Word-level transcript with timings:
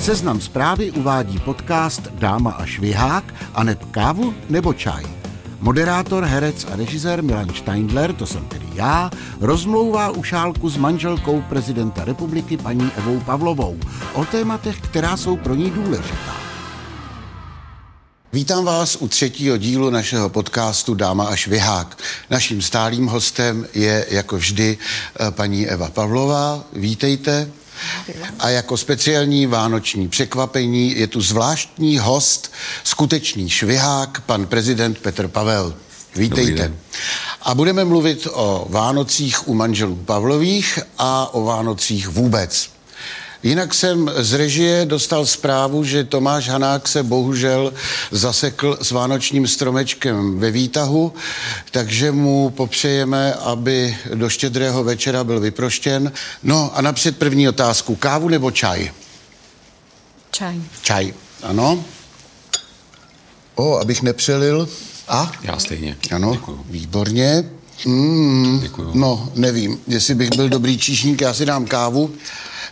Seznam 0.00 0.40
zprávy 0.40 0.90
uvádí 0.90 1.38
podcast 1.38 2.00
Dáma 2.12 2.50
a 2.50 2.66
švihák 2.66 3.34
a 3.54 3.64
neb 3.64 3.84
kávu 3.90 4.34
nebo 4.48 4.72
čaj. 4.72 5.04
Moderátor, 5.60 6.24
herec 6.24 6.64
a 6.72 6.76
režisér 6.76 7.22
Milan 7.22 7.48
Steindler, 7.54 8.12
to 8.12 8.26
jsem 8.26 8.44
tedy 8.44 8.66
já, 8.74 9.10
rozmlouvá 9.40 10.10
u 10.10 10.22
šálku 10.22 10.68
s 10.68 10.76
manželkou 10.76 11.42
prezidenta 11.48 12.04
republiky 12.04 12.56
paní 12.56 12.90
Evou 12.96 13.20
Pavlovou 13.20 13.76
o 14.12 14.24
tématech, 14.24 14.80
která 14.80 15.16
jsou 15.16 15.36
pro 15.36 15.54
ní 15.54 15.70
důležitá. 15.70 16.36
Vítám 18.32 18.64
vás 18.64 18.96
u 18.96 19.08
třetího 19.08 19.56
dílu 19.56 19.90
našeho 19.90 20.28
podcastu 20.28 20.94
Dáma 20.94 21.24
a 21.24 21.36
švihák. 21.36 21.98
Naším 22.30 22.62
stálým 22.62 23.06
hostem 23.06 23.66
je 23.74 24.06
jako 24.10 24.36
vždy 24.36 24.78
paní 25.30 25.68
Eva 25.68 25.90
Pavlová. 25.90 26.64
Vítejte. 26.72 27.59
A 28.38 28.48
jako 28.48 28.76
speciální 28.76 29.46
vánoční 29.46 30.08
překvapení 30.08 30.98
je 30.98 31.06
tu 31.06 31.20
zvláštní 31.20 31.98
host, 31.98 32.52
skutečný 32.84 33.50
švihák, 33.50 34.20
pan 34.20 34.46
prezident 34.46 34.98
Petr 34.98 35.28
Pavel. 35.28 35.74
Vítejte. 36.16 36.74
A 37.42 37.54
budeme 37.54 37.84
mluvit 37.84 38.28
o 38.32 38.66
Vánocích 38.70 39.48
u 39.48 39.54
manželů 39.54 39.96
Pavlových 39.96 40.78
a 40.98 41.34
o 41.34 41.44
Vánocích 41.44 42.08
vůbec. 42.08 42.70
Jinak 43.42 43.74
jsem 43.74 44.10
z 44.16 44.32
režie 44.32 44.86
dostal 44.86 45.26
zprávu, 45.26 45.84
že 45.84 46.04
Tomáš 46.04 46.48
Hanák 46.48 46.88
se 46.88 47.02
bohužel 47.02 47.72
zasekl 48.10 48.78
s 48.82 48.90
vánočním 48.90 49.46
stromečkem 49.46 50.38
ve 50.38 50.50
výtahu, 50.50 51.12
takže 51.70 52.12
mu 52.12 52.50
popřejeme, 52.50 53.34
aby 53.34 53.96
do 54.14 54.28
štědrého 54.28 54.84
večera 54.84 55.24
byl 55.24 55.40
vyproštěn. 55.40 56.12
No 56.42 56.70
a 56.74 56.80
napřed 56.82 57.18
první 57.18 57.48
otázku. 57.48 57.96
Kávu 57.96 58.28
nebo 58.28 58.50
čaj? 58.50 58.90
Čaj. 60.30 60.60
Čaj, 60.82 61.14
ano. 61.42 61.84
O, 63.54 63.78
abych 63.78 64.02
nepřelil. 64.02 64.68
A? 65.08 65.32
Já 65.42 65.58
stejně. 65.58 65.96
Ano, 66.14 66.32
Děkuju. 66.32 66.64
výborně. 66.70 67.44
Mm, 67.86 68.60
Děkuju. 68.62 68.90
No, 68.94 69.32
nevím, 69.34 69.80
jestli 69.88 70.14
bych 70.14 70.30
byl 70.36 70.48
dobrý 70.48 70.78
číšník, 70.78 71.20
já 71.20 71.34
si 71.34 71.46
dám 71.46 71.66
kávu. 71.66 72.10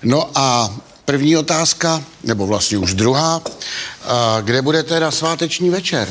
No 0.02 0.30
a 0.34 0.76
první 1.04 1.36
otázka, 1.36 2.04
nebo 2.24 2.46
vlastně 2.46 2.78
už 2.78 2.94
druhá, 2.94 3.42
a 4.04 4.40
kde 4.40 4.62
budete 4.62 5.00
na 5.00 5.10
sváteční 5.10 5.70
večer? 5.70 6.08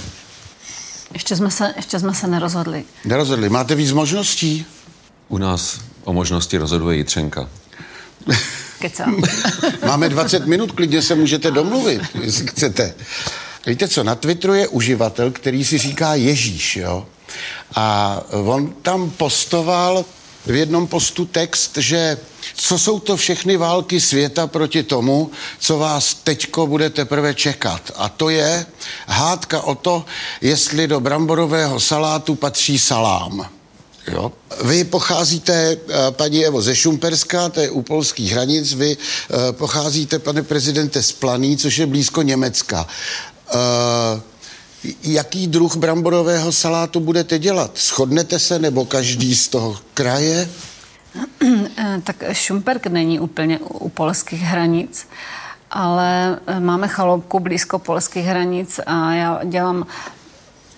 Ještě 1.14 1.36
jsme 1.36 1.52
se, 1.52 1.74
ještě 1.76 2.00
jsme 2.00 2.14
se 2.14 2.28
nerozhodli. 2.28 2.86
Nerozhodli, 3.06 3.50
máte 3.50 3.76
víc 3.76 3.92
možností? 3.92 4.66
U 5.28 5.38
nás 5.38 5.80
o 6.04 6.14
možnosti 6.14 6.58
rozhoduje 6.58 6.98
Jitřenka. 6.98 7.50
Kecám. 8.80 9.22
Máme 9.86 10.10
20 10.10 10.46
minut, 10.46 10.72
klidně 10.72 11.02
se 11.02 11.16
můžete 11.16 11.52
domluvit, 11.52 12.02
jestli 12.22 12.48
chcete. 12.48 12.96
Víte 13.68 13.88
co, 13.88 14.04
na 14.04 14.16
Twitteru 14.16 14.54
je 14.54 14.68
uživatel, 14.68 15.32
který 15.32 15.66
si 15.66 15.78
říká 15.78 16.16
Ježíš, 16.16 16.76
jo? 16.76 17.06
A 17.76 18.18
on 18.32 18.74
tam 18.82 19.10
postoval 19.10 20.06
v 20.46 20.56
jednom 20.56 20.88
postu 20.88 21.26
text, 21.26 21.78
že 21.78 22.18
co 22.56 22.80
jsou 22.80 23.00
to 23.00 23.18
všechny 23.18 23.58
války 23.58 24.02
světa 24.02 24.48
proti 24.48 24.84
tomu, 24.84 25.32
co 25.60 25.78
vás 25.78 26.14
teďko 26.14 26.68
bude 26.68 26.90
teprve 26.90 27.34
čekat. 27.34 27.92
A 27.96 28.10
to 28.10 28.30
je 28.30 28.66
hádka 29.08 29.62
o 29.62 29.76
to, 29.76 30.06
jestli 30.42 30.88
do 30.88 31.00
bramborového 31.00 31.80
salátu 31.80 32.36
patří 32.36 32.80
salám. 32.80 33.50
Jo. 34.08 34.32
Vy 34.64 34.84
pocházíte, 34.84 35.54
eh, 35.54 36.12
paní 36.12 36.46
Evo, 36.46 36.62
ze 36.62 36.76
Šumperska, 36.76 37.50
to 37.50 37.60
je 37.60 37.70
u 37.70 37.82
polských 37.82 38.32
hranic, 38.32 38.74
vy 38.74 38.98
eh, 38.98 39.52
pocházíte, 39.52 40.20
pane 40.20 40.44
prezidente, 40.44 41.04
z 41.04 41.12
Planý, 41.12 41.58
což 41.58 41.78
je 41.78 41.86
blízko 41.86 42.22
Německa. 42.22 42.88
Eh, 43.50 44.22
Jaký 45.04 45.48
druh 45.48 45.76
bramborového 45.76 46.52
salátu 46.52 47.00
budete 47.00 47.40
dělat? 47.40 47.78
Shodnete 47.78 48.40
se 48.40 48.60
nebo 48.60 48.86
každý 48.86 49.36
z 49.36 49.48
toho 49.48 49.78
kraje? 49.94 50.50
Eh, 51.78 52.02
tak 52.04 52.24
Šumperk 52.32 52.88
není 52.88 53.20
úplně 53.20 53.60
u, 53.60 53.90
polských 53.90 54.42
hranic, 54.42 55.08
ale 55.72 56.40
eh, 56.48 56.60
máme 56.60 56.88
chaloupku 56.88 57.40
blízko 57.40 57.80
polských 57.80 58.26
hranic 58.26 58.80
a 58.86 59.14
já 59.14 59.40
dělám 59.44 59.86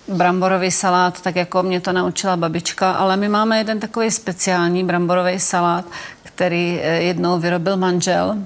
bramborový 0.08 0.70
salát, 0.70 1.20
tak 1.20 1.36
jako 1.36 1.62
mě 1.62 1.80
to 1.80 1.92
naučila 1.92 2.36
babička, 2.36 2.92
ale 2.92 3.16
my 3.16 3.28
máme 3.28 3.58
jeden 3.58 3.80
takový 3.80 4.10
speciální 4.10 4.84
bramborový 4.84 5.40
salát, 5.40 5.84
který 6.22 6.80
eh, 6.82 7.02
jednou 7.02 7.38
vyrobil 7.38 7.76
manžel 7.76 8.36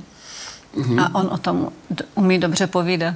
a 1.03 1.15
on 1.15 1.29
o 1.33 1.39
tom 1.39 1.69
umí 2.15 2.39
dobře 2.39 2.67
povídat. 2.67 3.15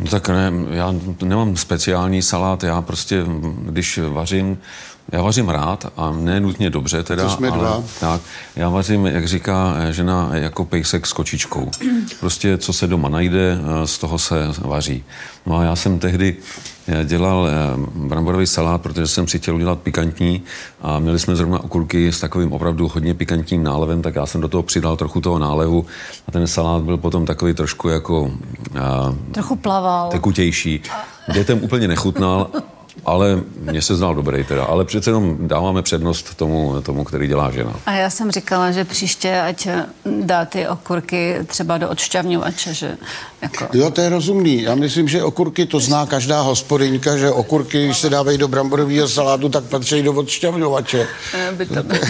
No 0.00 0.06
tak 0.10 0.28
ne, 0.28 0.52
já 0.70 0.94
nemám 1.22 1.56
speciální 1.56 2.22
salát, 2.22 2.62
já 2.62 2.82
prostě, 2.82 3.24
když 3.62 4.00
vařím, 4.08 4.58
já 5.12 5.22
vařím 5.22 5.48
rád 5.48 5.92
a 5.96 6.10
ne 6.10 6.40
nutně 6.40 6.70
dobře 6.70 7.02
teda, 7.02 7.28
jsme 7.28 7.48
ale 7.48 7.58
dva. 7.58 7.82
tak, 8.00 8.20
já 8.56 8.68
vařím, 8.68 9.06
jak 9.06 9.28
říká 9.28 9.74
žena, 9.90 10.30
jako 10.32 10.64
pejsek 10.64 11.06
s 11.06 11.12
kočičkou. 11.12 11.70
Prostě 12.20 12.58
co 12.58 12.72
se 12.72 12.86
doma 12.86 13.08
najde, 13.08 13.58
z 13.84 13.98
toho 13.98 14.18
se 14.18 14.34
vaří. 14.58 15.04
No 15.46 15.56
a 15.56 15.64
já 15.64 15.76
jsem 15.76 15.98
tehdy 15.98 16.36
eh, 16.38 16.73
dělal 17.04 17.48
eh, 17.48 17.52
bramborový 17.94 18.46
salát, 18.46 18.80
protože 18.82 19.06
jsem 19.06 19.28
si 19.28 19.38
chtěl 19.38 19.54
udělat 19.54 19.78
pikantní 19.78 20.42
a 20.82 20.98
měli 20.98 21.18
jsme 21.18 21.36
zrovna 21.36 21.64
okurky 21.64 22.12
s 22.12 22.20
takovým 22.20 22.52
opravdu 22.52 22.88
hodně 22.88 23.14
pikantním 23.14 23.62
nálevem, 23.62 24.02
tak 24.02 24.14
já 24.14 24.26
jsem 24.26 24.40
do 24.40 24.48
toho 24.48 24.62
přidal 24.62 24.96
trochu 24.96 25.20
toho 25.20 25.38
nálevu 25.38 25.86
a 26.28 26.32
ten 26.32 26.46
salát 26.46 26.82
byl 26.82 26.96
potom 26.96 27.26
takový 27.26 27.54
trošku 27.54 27.88
jako 27.88 28.30
eh, 28.76 28.80
Trochu 29.32 29.56
plaval. 29.56 30.08
tekutější. 30.10 30.82
Dětem 31.32 31.58
úplně 31.62 31.88
nechutnal, 31.88 32.46
ale 33.06 33.40
mně 33.60 33.82
se 33.82 33.96
znal 33.96 34.14
dobrý 34.14 34.44
teda. 34.44 34.64
Ale 34.64 34.84
přece 34.84 35.10
jenom 35.10 35.36
dáváme 35.48 35.82
přednost 35.82 36.34
tomu, 36.34 36.80
tomu 36.82 37.04
který 37.04 37.28
dělá 37.28 37.50
žena. 37.50 37.72
A 37.86 37.92
já 37.92 38.10
jsem 38.10 38.30
říkala, 38.30 38.70
že 38.70 38.84
příště 38.84 39.40
ať 39.40 39.68
dá 40.20 40.44
ty 40.44 40.68
okurky 40.68 41.36
třeba 41.46 41.78
do 41.78 41.88
odšťavňovače, 41.88 42.74
že 42.74 42.96
jako... 43.42 43.66
Jo, 43.72 43.90
to 43.90 44.00
je 44.00 44.08
rozumný. 44.08 44.62
Já 44.62 44.74
myslím, 44.74 45.08
že 45.08 45.22
okurky 45.22 45.66
to 45.66 45.80
zná 45.80 46.06
každá 46.06 46.40
hospodyňka, 46.40 47.16
že 47.16 47.30
okurky, 47.30 47.84
když 47.84 47.98
se 47.98 48.10
dávají 48.10 48.38
do 48.38 48.48
bramborového 48.48 49.08
salátu, 49.08 49.48
tak 49.48 49.64
patří 49.64 50.02
do 50.02 50.12
odšťavňovače. 50.12 51.08
eh, 51.34 51.52
By 51.52 51.66
to 51.66 51.82
bylo. 51.82 52.00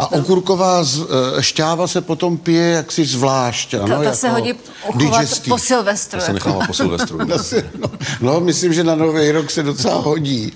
A 0.00 0.12
okurková 0.12 0.84
z, 0.84 1.00
eh, 1.00 1.42
šťáva 1.42 1.86
se 1.86 2.00
potom 2.00 2.38
pije 2.38 2.70
jaksi 2.70 3.04
zvlášť. 3.04 3.74
Ano, 3.74 3.98
To, 3.98 4.10
to 4.10 4.16
se 4.16 4.26
jako 4.26 4.38
hodí 4.40 4.52
uchovat 4.88 5.20
digestiv. 5.20 5.50
po 5.50 5.58
Silvestru. 5.58 6.18
To 6.20 6.24
se 6.24 6.32
Jako. 6.32 6.48
nechává 6.48 6.66
po 6.66 6.74
Silvestru. 6.74 7.18
Asi, 7.34 7.64
no, 7.80 7.88
no, 8.20 8.40
myslím, 8.40 8.72
že 8.72 8.84
na 8.84 8.94
Nový 8.94 9.30
rok 9.30 9.50
se 9.50 9.62
docela 9.62 9.94
hodí. 10.00 10.52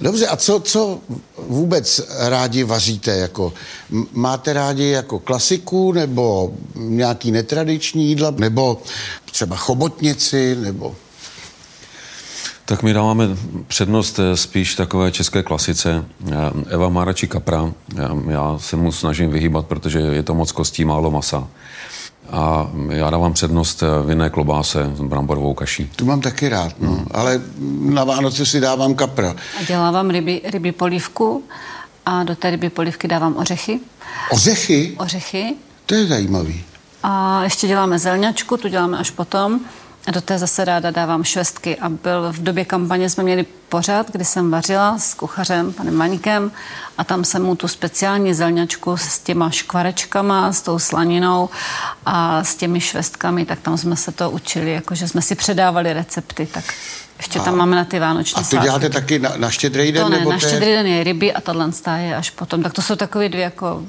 Dobře, 0.00 0.26
a 0.26 0.36
co, 0.36 0.60
co 0.60 0.98
vůbec 1.48 2.00
rádi 2.18 2.64
vaříte? 2.64 3.10
Jako, 3.10 3.52
máte 4.12 4.52
rádi 4.52 4.88
jako 4.88 5.18
klasiku, 5.18 5.92
nebo 5.92 6.52
nějaký 6.74 7.30
netradiční 7.30 8.08
jídla, 8.08 8.30
nebo 8.36 8.82
třeba 9.32 9.56
chobotnici, 9.56 10.56
nebo... 10.60 10.94
Tak 12.68 12.82
my 12.82 12.92
dáváme 12.92 13.28
přednost 13.66 14.18
eh, 14.18 14.36
spíš 14.36 14.74
takové 14.74 15.12
české 15.12 15.42
klasice. 15.42 16.04
Eh, 16.26 16.34
Eva 16.68 16.88
má 16.88 17.04
radši 17.04 17.28
kapra. 17.28 17.72
Já, 17.96 18.10
já 18.28 18.58
se 18.58 18.76
mu 18.76 18.92
snažím 18.92 19.30
vyhýbat, 19.30 19.66
protože 19.66 19.98
je 19.98 20.22
to 20.22 20.34
moc 20.34 20.52
kostí, 20.52 20.84
málo 20.84 21.10
masa. 21.10 21.48
A 22.30 22.70
já 22.90 23.10
dávám 23.10 23.32
přednost 23.32 23.82
eh, 23.82 24.06
vinné 24.06 24.30
klobáse 24.30 24.92
s 24.96 25.00
bramborovou 25.00 25.54
kaší. 25.54 25.90
Tu 25.96 26.04
mám 26.04 26.20
taky 26.20 26.48
rád, 26.48 26.80
no. 26.80 27.04
Ale 27.10 27.40
na 27.80 28.04
Vánoce 28.04 28.46
si 28.46 28.60
dávám 28.60 28.94
kapra. 28.94 29.36
A 29.60 29.62
dělávám 29.62 30.10
ryby, 30.10 30.40
ryby 30.44 30.72
polívku 30.72 31.44
a 32.06 32.24
do 32.24 32.36
té 32.36 32.50
ryby 32.50 32.70
polívky 32.70 33.08
dávám 33.08 33.36
ořechy. 33.36 33.80
Ořechy? 34.32 34.94
Ořechy. 34.98 35.54
To 35.86 35.94
je 35.94 36.06
zajímavý. 36.06 36.64
A 37.02 37.44
ještě 37.44 37.66
děláme 37.66 37.98
zelňačku, 37.98 38.56
tu 38.56 38.68
děláme 38.68 38.98
až 38.98 39.10
potom. 39.10 39.60
A 40.08 40.10
do 40.10 40.20
té 40.20 40.38
zase 40.38 40.64
ráda 40.64 40.90
dávám 40.90 41.24
švestky. 41.24 41.76
A 41.76 41.88
byl 41.88 42.32
v 42.32 42.42
době 42.42 42.64
kampaně 42.64 43.10
jsme 43.10 43.24
měli 43.24 43.46
pořad, 43.68 44.10
kdy 44.10 44.24
jsem 44.24 44.50
vařila 44.50 44.98
s 44.98 45.14
kuchařem, 45.14 45.72
panem 45.72 45.94
Maňkem, 45.94 46.50
a 46.98 47.04
tam 47.04 47.24
jsem 47.24 47.42
mu 47.42 47.56
tu 47.56 47.68
speciální 47.68 48.34
zelňačku 48.34 48.96
s 48.96 49.18
těma 49.18 49.50
škvarečkama, 49.50 50.52
s 50.52 50.62
tou 50.62 50.78
slaninou 50.78 51.48
a 52.06 52.44
s 52.44 52.54
těmi 52.54 52.80
švestkami, 52.80 53.44
tak 53.44 53.60
tam 53.60 53.78
jsme 53.78 53.96
se 53.96 54.12
to 54.12 54.30
učili, 54.30 54.72
jakože 54.72 55.08
jsme 55.08 55.22
si 55.22 55.34
předávali 55.34 55.92
recepty, 55.92 56.46
tak 56.46 56.64
ještě 57.18 57.40
tam 57.40 57.56
máme 57.56 57.76
na 57.76 57.84
ty 57.84 57.98
vánoční 57.98 58.36
A 58.36 58.40
to 58.40 58.44
svátky. 58.44 58.66
děláte 58.66 58.90
taky 58.90 59.18
na, 59.18 59.32
na 59.36 59.50
štědrý 59.50 59.92
den? 59.92 60.02
To 60.02 60.08
ne, 60.08 60.18
nebo 60.18 60.30
na 60.30 60.38
štědrý 60.38 60.66
den 60.66 60.86
je 60.86 61.04
ryby 61.04 61.32
a 61.32 61.40
tohle 61.40 61.70
je 61.96 62.16
až 62.16 62.30
potom. 62.30 62.62
Tak 62.62 62.72
to 62.72 62.82
jsou 62.82 62.96
takové 62.96 63.28
dvě 63.28 63.44
jako 63.44 63.82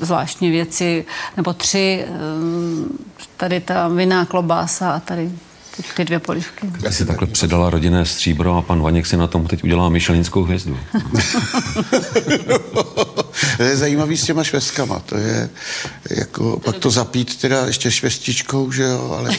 zvláštní 0.00 0.50
věci, 0.50 1.06
nebo 1.36 1.52
tři, 1.52 2.06
ehm, 2.08 2.88
tady 3.36 3.60
ta 3.60 3.88
vinná 3.88 4.24
klobása 4.24 4.92
a 4.92 5.00
tady 5.00 5.30
ty, 5.76 5.82
ty 5.96 6.04
dvě 6.04 6.18
polívky. 6.18 6.70
Já 6.82 6.90
si 6.90 7.06
takhle 7.06 7.26
předala 7.26 7.70
rodinné 7.70 8.06
stříbro 8.06 8.56
a 8.56 8.62
pan 8.62 8.80
Vaněk 8.80 9.06
si 9.06 9.16
na 9.16 9.26
tom 9.26 9.46
teď 9.46 9.64
udělá 9.64 9.88
myšelinskou 9.88 10.42
hvězdu. 10.44 10.78
To 13.56 13.62
je 13.62 13.76
zajímavý 13.76 14.16
s 14.16 14.24
těma 14.24 14.44
švestkama, 14.44 14.98
to 14.98 15.16
je 15.16 15.50
jako, 16.10 16.60
pak 16.64 16.76
to 16.76 16.90
zapít 16.90 17.36
teda 17.36 17.66
ještě 17.66 17.90
švestičkou, 17.90 18.72
že 18.72 18.82
jo, 18.82 19.16
ale 19.18 19.30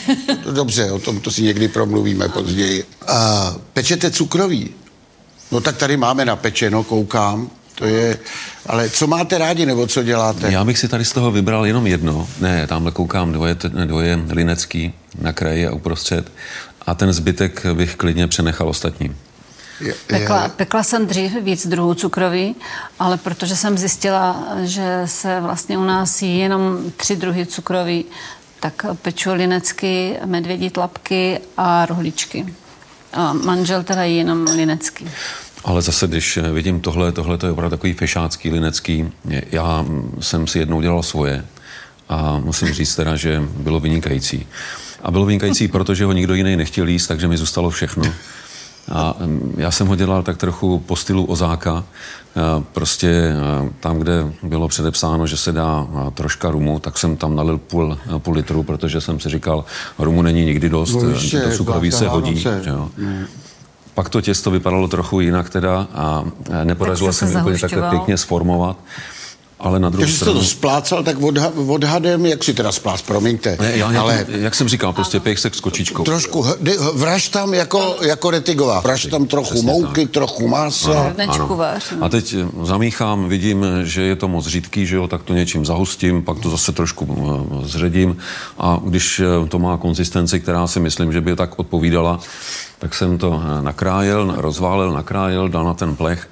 dobře, 0.51 0.91
o 0.91 0.99
tom 0.99 1.19
to 1.19 1.31
si 1.31 1.41
někdy 1.41 1.67
promluvíme 1.67 2.29
později. 2.29 2.83
A 3.07 3.55
pečete 3.73 4.11
cukroví? 4.11 4.69
No 5.51 5.61
tak 5.61 5.77
tady 5.77 5.97
máme 5.97 6.25
napečeno, 6.25 6.83
koukám, 6.83 7.49
to 7.77 7.85
je, 7.85 8.17
ale 8.65 8.89
co 8.89 9.07
máte 9.07 9.37
rádi, 9.37 9.65
nebo 9.65 9.87
co 9.87 10.03
děláte? 10.03 10.51
Já 10.51 10.65
bych 10.65 10.77
si 10.77 10.87
tady 10.87 11.05
z 11.05 11.11
toho 11.11 11.31
vybral 11.31 11.65
jenom 11.65 11.87
jedno. 11.87 12.27
Ne, 12.39 12.67
tamhle 12.67 12.91
koukám 12.91 13.31
dvoje, 13.31 13.55
dvoje 13.85 14.19
linecký 14.29 14.93
na 15.21 15.33
kraji 15.33 15.67
a 15.67 15.71
uprostřed. 15.71 16.31
A 16.85 16.95
ten 16.95 17.13
zbytek 17.13 17.65
bych 17.73 17.95
klidně 17.95 18.27
přenechal 18.27 18.69
ostatním. 18.69 19.17
Je, 19.81 19.93
pekla, 20.07 20.49
pekla 20.49 20.83
jsem 20.83 21.07
dřív 21.07 21.31
víc 21.41 21.67
druhů 21.67 21.93
cukroví, 21.93 22.55
ale 22.99 23.17
protože 23.17 23.55
jsem 23.55 23.77
zjistila, 23.77 24.47
že 24.63 25.01
se 25.05 25.41
vlastně 25.41 25.77
u 25.77 25.83
nás 25.83 26.21
jí 26.21 26.39
jenom 26.39 26.77
tři 26.97 27.15
druhy 27.15 27.45
cukroví, 27.45 28.05
tak 28.59 28.85
peču 29.01 29.33
linecky, 29.33 30.15
medvědí 30.25 30.69
tlapky 30.69 31.39
a 31.57 31.85
rohličky. 31.85 32.53
A 33.13 33.33
manžel 33.33 33.83
teda 33.83 34.03
jí 34.03 34.17
jenom 34.17 34.45
linecký. 34.55 35.09
Ale 35.67 35.81
zase, 35.81 36.07
když 36.07 36.39
vidím 36.53 36.81
tohle, 36.81 37.11
tohle 37.11 37.37
to 37.37 37.45
je 37.45 37.51
opravdu 37.51 37.77
takový 37.77 37.93
fešácký, 37.93 38.49
linecký. 38.49 39.11
Já 39.51 39.85
jsem 40.19 40.47
si 40.47 40.59
jednou 40.59 40.81
dělal 40.81 41.03
svoje 41.03 41.45
a 42.09 42.39
musím 42.39 42.67
říct 42.67 42.95
teda, 42.95 43.15
že 43.15 43.43
bylo 43.57 43.79
vynikající. 43.79 44.47
A 45.03 45.11
bylo 45.11 45.25
vynikající, 45.25 45.67
protože 45.77 46.05
ho 46.05 46.11
nikdo 46.11 46.33
jiný 46.33 46.55
nechtěl 46.55 46.87
jíst, 46.87 47.07
takže 47.07 47.27
mi 47.27 47.37
zůstalo 47.37 47.69
všechno. 47.69 48.03
A 48.91 49.15
já 49.57 49.71
jsem 49.71 49.87
ho 49.87 49.95
dělal 49.95 50.23
tak 50.23 50.37
trochu 50.37 50.79
po 50.79 50.95
stylu 50.95 51.25
ozáka. 51.25 51.83
Prostě 52.71 53.33
tam, 53.79 53.99
kde 53.99 54.13
bylo 54.43 54.67
předepsáno, 54.67 55.27
že 55.27 55.37
se 55.37 55.51
dá 55.51 55.87
troška 56.13 56.51
rumu, 56.51 56.79
tak 56.79 56.97
jsem 56.97 57.17
tam 57.17 57.35
nalil 57.35 57.57
půl, 57.57 57.97
půl 58.17 58.33
litru, 58.33 58.63
protože 58.63 59.01
jsem 59.01 59.19
si 59.19 59.29
říkal, 59.29 59.65
rumu 59.99 60.21
není 60.21 60.45
nikdy 60.45 60.69
dost, 60.69 60.93
no, 60.93 61.09
ještě, 61.09 61.39
to 61.39 61.51
cukroví 61.51 61.91
se 61.91 62.07
hodí. 62.07 62.35
Že 62.39 62.61
jo. 62.65 62.89
Pak 63.97 64.09
to 64.09 64.21
těsto 64.21 64.51
vypadalo 64.51 64.87
trochu 64.87 65.19
jinak 65.19 65.49
teda 65.49 65.87
a 65.93 66.23
nepodařilo 66.63 67.13
se 67.13 67.25
mi 67.25 67.35
úplně 67.35 67.59
takhle 67.59 67.89
pěkně 67.89 68.17
sformovat. 68.17 68.77
Ale 69.59 69.79
na 69.79 69.89
druhou 69.89 70.03
Když 70.03 70.15
stranu... 70.15 70.39
Když 70.39 70.47
jsi 70.49 70.55
to 70.55 70.57
splácal, 70.57 71.03
tak 71.03 71.17
odha- 71.17 71.73
odhadem, 71.73 72.25
jak 72.25 72.43
si 72.43 72.53
teda 72.53 72.71
splác, 72.71 73.01
promiňte. 73.01 73.57
Ne, 73.59 73.77
já, 73.77 74.01
ale... 74.01 74.15
Jak, 74.17 74.29
jak 74.29 74.55
jsem 74.55 74.67
říkal, 74.69 74.93
prostě 74.93 75.19
pejsek 75.19 75.55
s 75.55 75.59
kočičkou. 75.59 76.03
Trošku, 76.03 76.45
vraž 76.93 77.29
tam 77.29 77.53
jako, 77.53 77.95
jako 78.01 78.31
retigová. 78.31 78.79
Vraž 78.79 79.05
tam 79.05 79.25
trochu 79.25 79.49
Přesně 79.49 79.71
mouky, 79.71 80.05
tak. 80.05 80.13
trochu 80.13 80.47
masa. 80.47 81.13
Ano, 81.27 81.59
A 82.01 82.09
teď 82.09 82.35
eh, 82.39 82.65
zamíchám, 82.65 83.29
vidím, 83.29 83.65
že 83.83 84.01
je 84.01 84.15
to 84.15 84.27
moc 84.27 84.47
řídký, 84.47 84.85
že 84.85 84.95
jo, 84.95 85.07
tak 85.07 85.23
to 85.23 85.33
něčím 85.33 85.65
zahustím, 85.65 86.23
pak 86.23 86.39
to 86.39 86.49
zase 86.49 86.71
trošku 86.71 87.07
eh, 87.09 87.67
zředím. 87.67 88.17
A 88.57 88.79
když 88.83 89.19
eh, 89.19 89.47
to 89.47 89.59
má 89.59 89.77
konzistenci, 89.77 90.39
která 90.39 90.67
si 90.67 90.79
myslím, 90.79 91.13
že 91.13 91.21
by 91.21 91.35
tak 91.35 91.59
odpovídala, 91.59 92.19
tak 92.79 92.93
jsem 92.93 93.17
to 93.17 93.43
nakrájel, 93.61 94.33
rozválil, 94.37 94.91
nakrájel, 94.91 95.49
dal 95.49 95.65
na 95.65 95.73
ten 95.73 95.95
plech 95.95 96.27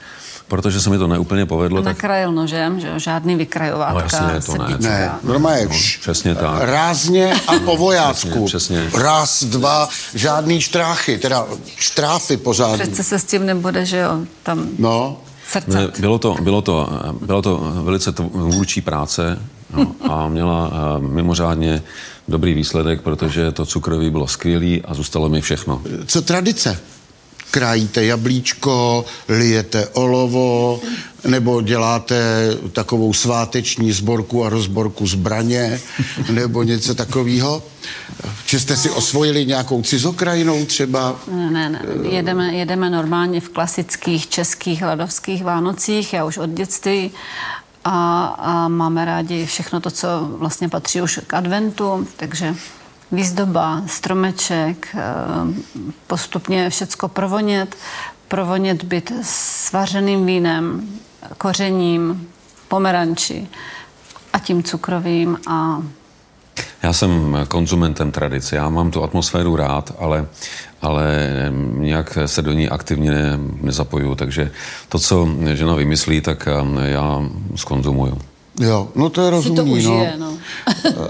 protože 0.47 0.81
se 0.81 0.89
mi 0.89 0.97
to 0.97 1.07
neúplně 1.07 1.45
povedlo. 1.45 1.81
tak... 1.81 1.95
Nakrájel 1.95 2.31
nožem, 2.31 2.79
že 2.79 2.99
žádný 2.99 3.35
vykrajovátka. 3.35 4.21
No 4.21 4.33
jasně, 4.33 4.53
to 4.53 4.63
ne. 4.63 4.77
Ne, 4.79 5.11
normálně. 5.23 5.65
No, 5.65 5.75
přesně 6.01 6.35
tak. 6.35 6.61
Rázně 6.61 7.33
a 7.47 7.59
po 7.65 7.77
vojácku. 7.77 8.45
Přesně, 8.45 8.81
přesně. 8.81 9.03
Raz, 9.03 9.43
dva, 9.43 9.89
žádný 10.13 10.61
štráchy, 10.61 11.17
teda 11.17 11.45
štráfy 11.75 12.37
pořád. 12.37 12.79
Přece 12.79 13.03
se 13.03 13.19
s 13.19 13.23
tím 13.23 13.45
nebude, 13.45 13.85
že 13.85 13.97
jo, 13.97 14.19
tam... 14.43 14.67
No. 14.79 15.17
Ne, 15.67 15.87
bylo, 15.99 16.19
to, 16.19 16.35
bylo, 16.41 16.61
to, 16.61 16.89
bylo 17.21 17.41
to 17.41 17.73
velice 17.83 18.11
tvůrčí 18.11 18.81
práce 18.81 19.39
no, 19.75 19.95
a 20.09 20.27
měla 20.27 20.67
uh, 20.67 21.03
mimořádně 21.03 21.83
dobrý 22.27 22.53
výsledek, 22.53 23.01
protože 23.01 23.51
to 23.51 23.65
cukroví 23.65 24.09
bylo 24.09 24.27
skvělý 24.27 24.81
a 24.85 24.93
zůstalo 24.93 25.29
mi 25.29 25.41
všechno. 25.41 25.81
Co 26.05 26.21
tradice? 26.21 26.79
Krájíte 27.55 28.05
jablíčko, 28.05 29.05
lijete 29.29 29.87
olovo, 29.87 30.79
nebo 31.27 31.61
děláte 31.61 32.15
takovou 32.71 33.13
sváteční 33.13 33.91
sborku 33.91 34.45
a 34.45 34.49
rozborku 34.49 35.07
zbraně, 35.07 35.79
nebo 36.31 36.63
něco 36.63 36.95
takového? 36.95 37.63
Či 38.45 38.59
jste 38.59 38.77
si 38.77 38.89
osvojili 38.89 39.45
nějakou 39.45 39.81
cizokrajinou 39.81 40.65
třeba? 40.65 41.15
Ne, 41.31 41.69
ne, 41.69 41.81
jedeme, 42.09 42.53
jedeme 42.53 42.89
normálně 42.89 43.41
v 43.41 43.49
klasických 43.49 44.27
českých 44.27 44.81
ladovských 44.81 45.43
Vánocích, 45.43 46.13
já 46.13 46.25
už 46.25 46.37
od 46.37 46.49
dětství 46.49 47.11
a, 47.85 48.25
a 48.37 48.67
máme 48.67 49.05
rádi 49.05 49.45
všechno 49.45 49.79
to, 49.79 49.91
co 49.91 50.07
vlastně 50.37 50.69
patří 50.69 51.01
už 51.01 51.19
k 51.27 51.33
adventu, 51.33 52.07
takže 52.17 52.55
výzdoba, 53.11 53.81
stromeček, 53.85 54.87
eh, 54.95 55.01
postupně 56.07 56.69
všecko 56.69 57.07
provonět, 57.07 57.75
provonět 58.27 58.83
byt 58.83 59.11
svařeným 59.21 60.25
vínem, 60.25 60.89
kořením, 61.37 62.27
pomeranči 62.67 63.47
a 64.33 64.39
tím 64.39 64.63
cukrovým 64.63 65.37
a 65.47 65.81
já 66.83 66.93
jsem 66.93 67.37
konzumentem 67.47 68.11
tradice, 68.11 68.55
já 68.55 68.69
mám 68.69 68.91
tu 68.91 69.03
atmosféru 69.03 69.55
rád, 69.55 69.93
ale, 69.99 70.27
ale 70.81 71.27
nějak 71.77 72.17
se 72.25 72.41
do 72.41 72.53
ní 72.53 72.69
aktivně 72.69 73.11
ne, 73.11 73.39
nezapoju, 73.61 74.15
takže 74.15 74.51
to, 74.89 74.99
co 74.99 75.27
žena 75.53 75.75
vymyslí, 75.75 76.21
tak 76.21 76.47
eh, 76.47 76.89
já 76.89 77.23
skonzumuju. 77.55 78.17
Jo, 78.59 78.87
no 78.95 79.09
to 79.09 79.21
je 79.21 79.29
rozumný, 79.29 79.57
si 79.57 79.63
to 79.63 79.71
užije, 79.71 80.13
no. 80.17 80.37
no. 80.85 81.07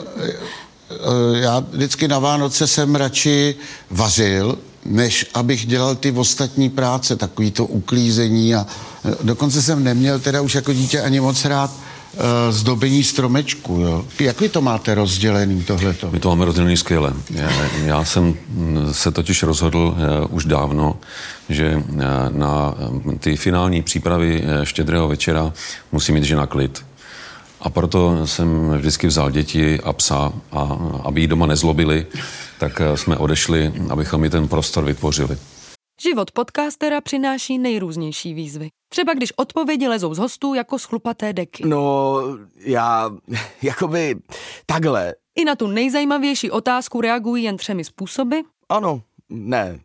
Eh, 0.96 1.40
já 1.40 1.64
vždycky 1.72 2.08
na 2.08 2.20
Vánoce 2.20 2.68
jsem 2.68 2.96
radši 2.96 3.56
vařil, 3.92 4.58
než 4.86 5.26
abych 5.34 5.66
dělal 5.66 5.96
ty 5.96 6.12
ostatní 6.12 6.70
práce, 6.70 7.16
takový 7.16 7.52
to 7.52 7.66
uklízení 7.66 8.56
a 8.56 8.66
eh, 9.06 9.16
dokonce 9.24 9.62
jsem 9.62 9.84
neměl 9.84 10.20
teda 10.20 10.42
už 10.42 10.56
jako 10.56 10.74
dítě 10.74 11.02
ani 11.02 11.20
moc 11.20 11.46
rád 11.46 11.72
uh, 11.72 12.22
zdobení 12.50 13.04
stromečku, 13.04 13.80
jo. 13.80 14.06
Jak 14.20 14.42
vy 14.42 14.50
to 14.50 14.62
máte 14.62 14.96
rozdělený, 14.96 15.64
tohleto? 15.64 16.12
My 16.12 16.20
to 16.20 16.30
máme 16.30 16.46
rozdělený 16.46 16.78
skvěle. 16.78 17.14
Já, 17.30 17.50
já 17.86 18.06
jsem 18.06 18.24
mm, 18.50 18.94
se 18.94 19.12
totiž 19.12 19.44
rozhodl 19.44 19.78
uh, 19.78 20.36
už 20.36 20.46
dávno, 20.46 20.98
že 21.50 21.76
uh, 21.76 22.02
na 22.30 22.76
ty 23.20 23.36
finální 23.36 23.82
přípravy 23.82 24.44
štědrého 24.64 25.08
večera 25.08 25.54
musí 25.92 26.12
mít 26.12 26.24
žena 26.24 26.46
klid. 26.46 26.86
A 27.62 27.70
proto 27.70 28.28
jsem 28.28 28.72
vždycky 28.72 29.08
vzal 29.08 29.32
děti 29.32 29.80
a 29.80 29.94
psa 29.94 30.34
a 30.52 30.62
aby 31.04 31.22
jí 31.22 31.28
doma 31.28 31.46
nezlobili, 31.46 32.08
tak 32.60 32.82
eh, 32.82 32.98
jsme 32.98 33.18
odešli, 33.18 33.74
abychom 33.90 34.22
mi 34.22 34.30
ten 34.30 34.48
prostor 34.48 34.84
vytvořili. 34.84 35.38
Život 36.02 36.32
podcastera 36.32 37.02
přináší 37.02 37.58
nejrůznější 37.58 38.34
výzvy. 38.34 38.70
Třeba 38.90 39.14
když 39.14 39.34
odpovědi 39.36 39.88
lezou 39.88 40.14
z 40.14 40.18
hostů 40.18 40.54
jako 40.54 40.80
schlupaté 40.80 41.34
deky. 41.34 41.64
No, 41.68 42.16
já, 42.58 43.12
jakoby, 43.62 44.16
takhle. 44.66 45.14
I 45.36 45.46
na 45.46 45.56
tu 45.56 45.68
nejzajímavější 45.68 46.52
otázku 46.52 47.02
reagují 47.02 47.44
jen 47.44 47.58
třemi 47.58 47.84
způsoby. 47.84 48.36
Ano, 48.70 49.02
ne, 49.30 49.80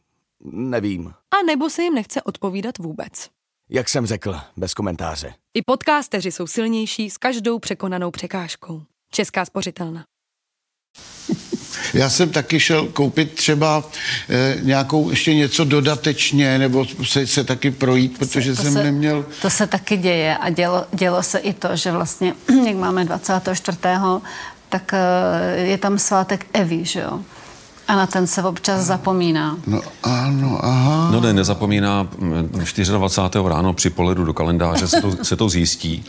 nevím. 0.44 1.08
A 1.08 1.42
nebo 1.46 1.70
se 1.70 1.82
jim 1.82 1.94
nechce 1.94 2.22
odpovídat 2.22 2.78
vůbec. 2.78 3.28
Jak 3.70 3.88
jsem 3.88 4.06
řekl, 4.06 4.36
bez 4.56 4.74
komentáře. 4.74 5.34
I 5.54 5.62
podcasteři 5.62 6.32
jsou 6.32 6.46
silnější 6.46 7.10
s 7.10 7.16
každou 7.16 7.58
překonanou 7.58 8.10
překážkou. 8.10 8.82
Česká 9.12 9.44
spořitelna. 9.44 10.04
Já 11.94 12.10
jsem 12.10 12.30
taky 12.30 12.60
šel 12.60 12.86
koupit 12.86 13.34
třeba 13.34 13.84
e, 14.28 14.58
nějakou 14.62 15.10
ještě 15.10 15.34
něco 15.34 15.64
dodatečně, 15.64 16.58
nebo 16.58 16.86
se, 17.04 17.26
se 17.26 17.44
taky 17.44 17.70
projít, 17.70 18.18
protože 18.18 18.54
to 18.54 18.62
jsem 18.62 18.72
se, 18.72 18.84
neměl... 18.84 19.26
To 19.42 19.50
se 19.50 19.66
taky 19.66 19.96
děje 19.96 20.36
a 20.36 20.50
dělo, 20.50 20.86
dělo 20.92 21.22
se 21.22 21.38
i 21.38 21.52
to, 21.52 21.76
že 21.76 21.92
vlastně, 21.92 22.34
jak 22.66 22.76
máme 22.76 23.04
24. 23.04 23.78
tak 24.68 24.94
e, 24.94 24.98
je 25.56 25.78
tam 25.78 25.98
svátek 25.98 26.46
Evy, 26.52 26.84
že 26.84 27.00
jo? 27.00 27.24
A 27.90 27.96
na 27.96 28.06
ten 28.06 28.26
se 28.26 28.42
občas 28.42 28.86
zapomíná. 28.86 29.56
No 29.66 29.80
ano, 30.02 30.64
aha. 30.64 31.10
No 31.10 31.20
ne, 31.20 31.32
nezapomíná 31.32 32.08
24. 32.42 32.92
Mm, 33.38 33.46
ráno 33.46 33.72
při 33.72 33.90
pohledu 33.90 34.24
do 34.24 34.32
kalendáře 34.32 34.88
se 34.88 35.00
to, 35.00 35.24
se 35.24 35.36
to 35.36 35.48
zjistí. 35.48 36.04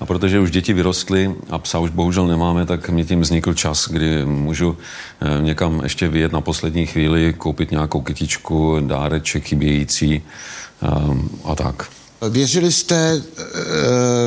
A 0.00 0.06
protože 0.06 0.40
už 0.40 0.50
děti 0.50 0.72
vyrostly 0.72 1.34
a 1.50 1.58
psa 1.58 1.78
už 1.78 1.90
bohužel 1.90 2.26
nemáme, 2.26 2.66
tak 2.66 2.88
mě 2.88 3.04
tím 3.04 3.20
vznikl 3.20 3.54
čas, 3.54 3.88
kdy 3.88 4.24
můžu 4.24 4.76
eh, 5.20 5.42
někam 5.42 5.80
ještě 5.82 6.08
vyjet 6.08 6.32
na 6.32 6.40
poslední 6.40 6.86
chvíli, 6.86 7.34
koupit 7.38 7.70
nějakou 7.70 8.00
kytičku, 8.00 8.76
dáreček 8.80 9.44
chybějící 9.44 10.22
ehm, 10.82 11.28
a 11.44 11.54
tak. 11.54 11.88
Věřili 12.30 12.72
jste 12.72 13.22
eh, 13.38 13.42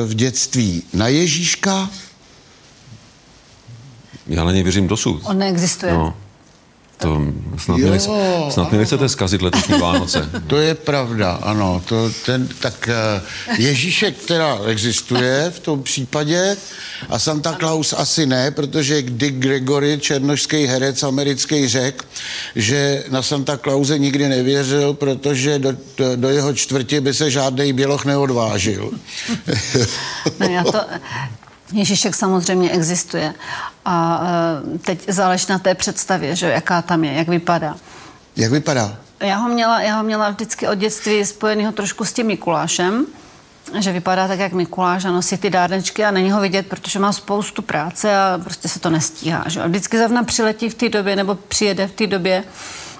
v 0.06 0.14
dětství 0.14 0.82
na 0.92 1.08
Ježíška? 1.08 1.90
Já 4.26 4.44
na 4.44 4.52
něj 4.52 4.62
věřím 4.62 4.88
dosud. 4.88 5.20
On 5.24 5.38
neexistuje. 5.38 5.92
No. 5.92 6.14
To 6.98 7.22
snad, 7.58 7.78
Jo, 7.78 7.90
nechce, 7.90 8.10
snad 8.50 8.72
mi 8.72 8.78
nechcete 8.78 9.08
zkazit 9.08 9.42
letošní 9.42 9.78
Vánoce. 9.78 10.30
To 10.46 10.56
je 10.56 10.74
pravda, 10.74 11.38
ano. 11.42 11.82
To, 11.88 12.10
ten, 12.26 12.48
tak 12.60 12.88
eh, 12.88 13.22
Ježíšek 13.58 14.24
teda 14.24 14.58
existuje 14.66 15.52
v 15.56 15.60
tom 15.60 15.82
případě 15.82 16.56
a 17.08 17.18
Santa 17.18 17.56
Claus 17.58 17.92
asi 17.92 18.26
ne, 18.26 18.50
protože 18.50 19.02
Dick 19.02 19.36
Gregory, 19.36 19.98
černošský 20.00 20.66
herec 20.66 21.02
americký, 21.02 21.68
řekl, 21.68 22.04
že 22.56 23.04
na 23.10 23.22
Santa 23.22 23.56
Clause 23.56 23.98
nikdy 23.98 24.28
nevěřil, 24.28 24.94
protože 24.94 25.58
do, 25.58 25.72
do, 25.96 26.16
do 26.16 26.28
jeho 26.28 26.54
čtvrti 26.54 27.00
by 27.00 27.14
se 27.14 27.30
žádný 27.30 27.72
běloch 27.72 28.04
neodvážil. 28.04 28.90
Ne, 30.40 30.52
já 30.52 30.64
to, 30.64 30.80
Ježíšek 31.72 32.14
samozřejmě 32.14 32.70
existuje. 32.70 33.34
A 33.88 34.20
e, 34.74 34.78
teď 34.78 35.04
záleží 35.08 35.46
na 35.50 35.58
té 35.58 35.74
představě, 35.74 36.36
že, 36.36 36.46
jaká 36.50 36.82
tam 36.82 37.04
je, 37.04 37.12
jak 37.12 37.28
vypadá. 37.28 37.76
Jak 38.36 38.52
vypadá? 38.52 38.96
Já 39.20 39.36
ho 39.36 39.48
měla, 39.48 39.80
já 39.80 39.96
ho 39.96 40.02
měla 40.02 40.30
vždycky 40.30 40.68
od 40.68 40.74
dětství 40.74 41.24
spojenýho 41.24 41.72
trošku 41.72 42.04
s 42.04 42.12
tím 42.12 42.26
Mikulášem, 42.26 43.06
že 43.78 43.92
vypadá 43.92 44.28
tak, 44.28 44.38
jak 44.38 44.52
Mikuláš 44.52 45.04
a 45.04 45.10
nosí 45.12 45.36
ty 45.36 45.50
dárečky 45.50 46.04
a 46.04 46.10
není 46.10 46.30
ho 46.30 46.40
vidět, 46.40 46.66
protože 46.66 46.98
má 46.98 47.12
spoustu 47.12 47.62
práce 47.62 48.16
a 48.16 48.40
prostě 48.44 48.68
se 48.68 48.80
to 48.80 48.90
nestíhá. 48.90 49.44
Že? 49.46 49.62
A 49.62 49.66
vždycky 49.66 49.98
zrovna 49.98 50.22
přiletí 50.22 50.68
v 50.68 50.74
té 50.74 50.88
době 50.88 51.16
nebo 51.16 51.34
přijede 51.34 51.86
v 51.86 51.92
té 51.92 52.06
době 52.06 52.44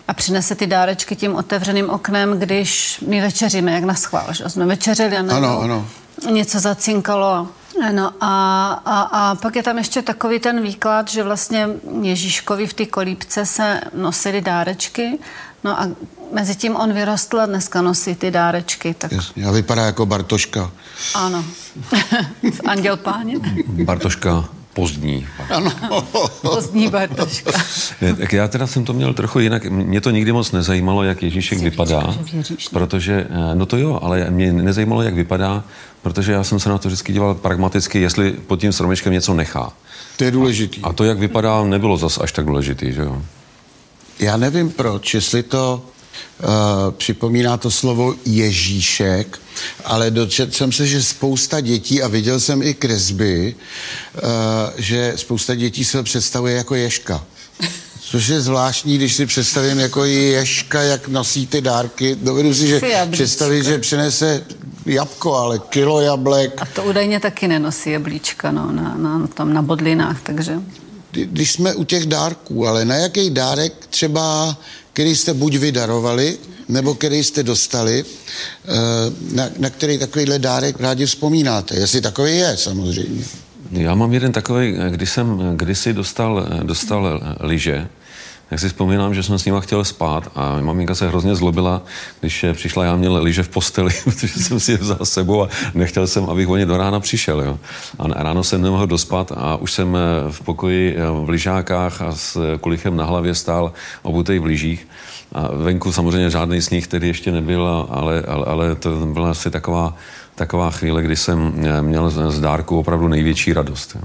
a 0.09 0.15
přinese 0.15 0.55
ty 0.55 0.67
dárečky 0.67 1.17
tím 1.17 1.35
otevřeným 1.37 1.91
oknem, 1.91 2.39
když 2.39 3.01
my 3.07 3.21
večeříme, 3.21 3.73
jak 3.73 3.85
na 3.85 3.95
schvál. 3.95 4.27
Že? 4.33 4.49
Jsme 4.49 4.67
večeřili 4.67 5.17
a 5.17 5.37
Ano, 5.37 5.61
ano. 5.61 5.87
něco 6.31 6.61
zacinkalo. 6.61 7.49
No 7.93 8.13
a, 8.21 8.73
a, 8.85 9.01
a 9.01 9.35
pak 9.35 9.57
je 9.57 9.63
tam 9.63 9.79
ještě 9.79 10.03
takový 10.03 10.39
ten 10.41 10.63
výklad, 10.63 11.09
že 11.09 11.23
vlastně 11.23 11.69
Ježíškovi 12.03 12.67
v 12.67 12.75
té 12.75 12.87
kolípce 12.87 13.47
se 13.47 13.81
nosily 13.95 14.41
dárečky, 14.41 15.19
no 15.65 15.81
a 15.81 15.89
mezi 16.33 16.55
tím 16.57 16.77
on 16.77 16.93
vyrostl 16.93 17.41
a 17.41 17.47
dneska 17.47 17.83
nosí 17.83 18.15
ty 18.15 18.31
dárečky, 18.31 18.95
tak 18.95 19.13
Jasně, 19.13 19.47
a 19.47 19.51
vypadá 19.51 19.87
jako 19.87 20.07
Bartoška. 20.07 20.71
ano. 21.15 21.45
Anděl 22.67 22.97
páně? 22.97 23.35
Bartoška 23.67 24.49
pozdní. 24.77 25.27
Ano. 25.51 25.73
Pozdní 26.43 26.89
Bartoška. 26.89 27.51
Ne, 28.01 28.15
Tak 28.15 28.33
já 28.33 28.49
teda 28.49 28.67
jsem 28.67 28.85
to 28.85 28.93
měl 28.93 29.15
trochu 29.15 29.39
jinak. 29.39 29.65
Mě 29.67 30.01
to 30.01 30.11
nikdy 30.11 30.33
moc 30.33 30.53
nezajímalo, 30.53 31.03
jak 31.03 31.23
Ježíšek 31.23 31.59
vypadá. 31.59 32.15
věříš? 32.33 32.69
Protože, 32.69 33.27
eh, 33.31 33.55
no 33.55 33.67
to 33.67 33.77
jo, 33.77 33.99
ale 34.03 34.31
mě 34.31 34.53
nezajímalo, 34.53 35.03
jak 35.03 35.15
vypadá, 35.15 35.65
protože 36.03 36.33
já 36.33 36.45
jsem 36.45 36.61
se 36.61 36.69
na 36.69 36.79
to 36.79 36.89
vždycky 36.89 37.13
díval 37.13 37.35
pragmaticky, 37.35 38.01
jestli 38.01 38.33
pod 38.33 38.61
tím 38.61 38.73
stromečkem 38.73 39.13
něco 39.13 39.35
nechá. 39.35 39.73
To 40.17 40.25
je 40.25 40.31
důležitý. 40.31 40.81
A 40.83 40.93
to, 40.93 41.05
jak 41.05 41.19
vypadá, 41.19 41.65
nebylo 41.65 41.97
zas 41.97 42.19
až 42.19 42.33
tak 42.33 42.47
důležitý, 42.47 42.93
že 42.93 43.01
jo? 43.03 43.23
Já 44.19 44.37
nevím 44.37 44.71
proč, 44.71 45.15
jestli 45.15 45.43
to 45.43 45.83
připomíná 46.91 47.57
to 47.57 47.71
slovo 47.71 48.15
Ježíšek, 48.25 49.39
ale 49.85 50.11
dočetl 50.11 50.53
jsem 50.53 50.73
se, 50.73 50.87
že 50.87 51.03
spousta 51.03 51.61
dětí, 51.61 52.03
a 52.03 52.09
viděl 52.09 52.41
jsem 52.41 52.63
i 52.63 52.75
kresby, 52.75 53.55
uh, 54.15 54.21
že 54.77 55.13
spousta 55.17 55.55
dětí 55.55 55.85
se 55.85 56.03
představuje 56.03 56.55
jako 56.55 56.75
Ježka. 56.75 57.25
Což 58.01 58.29
je 58.29 58.41
zvláštní, 58.41 58.99
když 58.99 59.15
si 59.15 59.27
představím 59.27 59.79
jako 59.79 60.05
Ježka, 60.05 60.83
jak 60.83 61.09
nosí 61.09 61.47
ty 61.47 61.61
dárky. 61.61 62.17
Dovedu 62.23 62.55
si, 62.55 62.67
že 62.67 62.81
představit, 63.11 63.65
že 63.65 63.79
přinese 63.79 64.45
jabko, 64.87 65.35
ale 65.35 65.59
kilo 65.59 66.01
jablek. 66.01 66.63
A 66.63 66.67
to 66.67 66.85
údajně 66.85 67.21
taky 67.21 67.49
nenosí 67.49 67.91
jablíčka 67.91 68.51
no, 68.51 68.73
na, 68.73 68.95
na, 68.97 69.27
tam 69.27 69.53
na 69.53 69.63
bodlinách, 69.63 70.21
takže... 70.23 70.61
Kdy- 71.11 71.27
když 71.27 71.53
jsme 71.53 71.75
u 71.75 71.85
těch 71.85 72.07
dárků, 72.07 72.67
ale 72.67 72.85
na 72.85 72.95
jaký 72.95 73.31
dárek 73.31 73.73
třeba, 73.91 74.57
který 74.97 75.17
jste 75.17 75.35
buď 75.35 75.57
vydarovali, 75.57 76.39
nebo 76.69 76.95
který 76.95 77.25
jste 77.25 77.43
dostali, 77.43 78.05
eh, 78.05 78.73
na, 79.35 79.49
na 79.59 79.71
který 79.71 79.99
takovýhle 79.99 80.39
dárek 80.39 80.81
rádi 80.81 81.07
vzpomínáte. 81.07 81.77
Jestli 81.77 82.01
takový 82.01 82.37
je, 82.37 82.57
samozřejmě. 82.57 83.25
Já 83.71 83.95
mám 83.95 84.13
jeden 84.13 84.33
takový, 84.33 84.75
když 84.91 85.11
jsem 85.11 85.57
kdysi 85.57 85.93
dostal, 85.93 86.49
dostal 86.63 87.21
lyže, 87.41 87.89
tak 88.51 88.59
si 88.61 88.69
vzpomínám, 88.69 89.15
že 89.15 89.23
jsem 89.23 89.39
s 89.39 89.45
nima 89.45 89.61
chtěl 89.61 89.85
spát 89.85 90.29
a 90.35 90.61
maminka 90.61 90.95
se 90.95 91.09
hrozně 91.09 91.35
zlobila, 91.35 91.83
když 92.21 92.45
přišla, 92.53 92.85
já 92.85 92.97
měl 92.97 93.23
lyže 93.23 93.43
v 93.43 93.49
posteli, 93.49 93.91
protože 94.05 94.29
jsem 94.29 94.61
si 94.61 94.73
je 94.73 94.79
vzal 94.79 94.99
sebou 95.05 95.43
a 95.43 95.49
nechtěl 95.75 96.07
jsem, 96.07 96.25
abych 96.31 96.49
o 96.49 96.57
ně 96.57 96.67
do 96.67 96.77
rána 96.77 97.01
přišel. 97.01 97.41
Jo. 97.41 97.59
A 97.99 98.23
ráno 98.23 98.45
jsem 98.45 98.63
nemohl 98.63 98.87
dospat 98.87 99.33
a 99.37 99.57
už 99.57 99.73
jsem 99.73 99.97
v 100.31 100.41
pokoji 100.41 100.97
v 101.25 101.29
lyžákách 101.29 102.03
a 102.03 102.13
s 102.15 102.57
kulichem 102.61 102.97
na 102.97 103.05
hlavě 103.05 103.35
stál 103.35 103.73
obutej 104.03 104.39
v 104.39 104.45
lyžích. 104.45 104.89
A 105.33 105.49
venku 105.57 105.93
samozřejmě 105.93 106.31
žádný 106.31 106.63
sníh 106.63 106.87
tedy 106.87 107.07
ještě 107.07 107.33
nebyl, 107.33 107.87
ale, 107.91 108.23
ale, 108.29 108.45
ale 108.47 108.75
to 108.75 108.91
byla 109.07 109.31
asi 109.31 109.51
taková, 109.51 109.95
taková 110.35 110.71
chvíle, 110.71 111.03
kdy 111.03 111.17
jsem 111.17 111.53
měl 111.81 112.11
z- 112.11 112.41
dárku 112.41 112.79
opravdu 112.79 113.09
největší 113.09 113.53
radost. 113.53 113.95
Jo. 113.95 114.03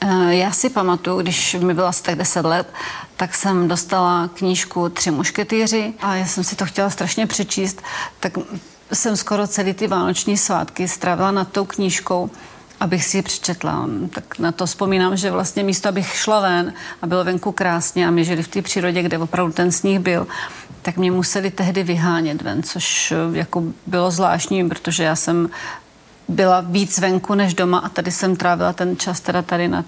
Eh, 0.00 0.34
Já 0.36 0.50
si 0.52 0.70
pamatuju, 0.70 1.20
když 1.22 1.56
mi 1.60 1.74
bylo 1.74 1.86
asi 1.86 2.02
tak 2.02 2.14
10 2.18 2.46
let, 2.46 2.66
tak 3.18 3.34
jsem 3.34 3.68
dostala 3.68 4.30
knížku 4.34 4.88
Tři 4.88 5.10
mušketýři 5.10 5.94
a 6.00 6.14
já 6.14 6.26
jsem 6.26 6.44
si 6.44 6.56
to 6.56 6.66
chtěla 6.66 6.90
strašně 6.90 7.26
přečíst, 7.26 7.82
tak 8.20 8.32
jsem 8.92 9.16
skoro 9.16 9.46
celý 9.46 9.74
ty 9.74 9.86
vánoční 9.86 10.36
svátky 10.36 10.88
strávila 10.88 11.30
nad 11.30 11.52
tou 11.52 11.64
knížkou, 11.64 12.30
abych 12.80 13.04
si 13.04 13.16
ji 13.16 13.22
přečetla. 13.22 13.88
Tak 14.10 14.38
na 14.38 14.52
to 14.52 14.66
vzpomínám, 14.66 15.16
že 15.16 15.30
vlastně 15.30 15.62
místo, 15.62 15.88
abych 15.88 16.14
šla 16.14 16.40
ven 16.40 16.72
a 17.02 17.06
bylo 17.06 17.24
venku 17.24 17.52
krásně 17.52 18.08
a 18.08 18.10
my 18.10 18.24
žili 18.24 18.42
v 18.42 18.48
té 18.48 18.62
přírodě, 18.62 19.02
kde 19.02 19.18
opravdu 19.18 19.52
ten 19.52 19.72
sníh 19.72 19.98
byl, 19.98 20.26
tak 20.82 20.96
mě 20.96 21.10
museli 21.10 21.50
tehdy 21.50 21.82
vyhánět 21.82 22.42
ven, 22.42 22.62
což 22.62 23.12
eh, 23.12 23.38
jako 23.38 23.62
bylo 23.86 24.10
zvláštní, 24.10 24.68
protože 24.68 25.04
já 25.04 25.16
jsem 25.16 25.50
byla 26.28 26.60
víc 26.60 26.98
venku 26.98 27.34
než 27.34 27.54
doma 27.54 27.78
a 27.78 27.88
tady 27.88 28.10
jsem 28.10 28.36
trávila 28.36 28.72
ten 28.72 28.96
čas 28.96 29.20
teda 29.20 29.42
tady 29.42 29.68
nad 29.68 29.86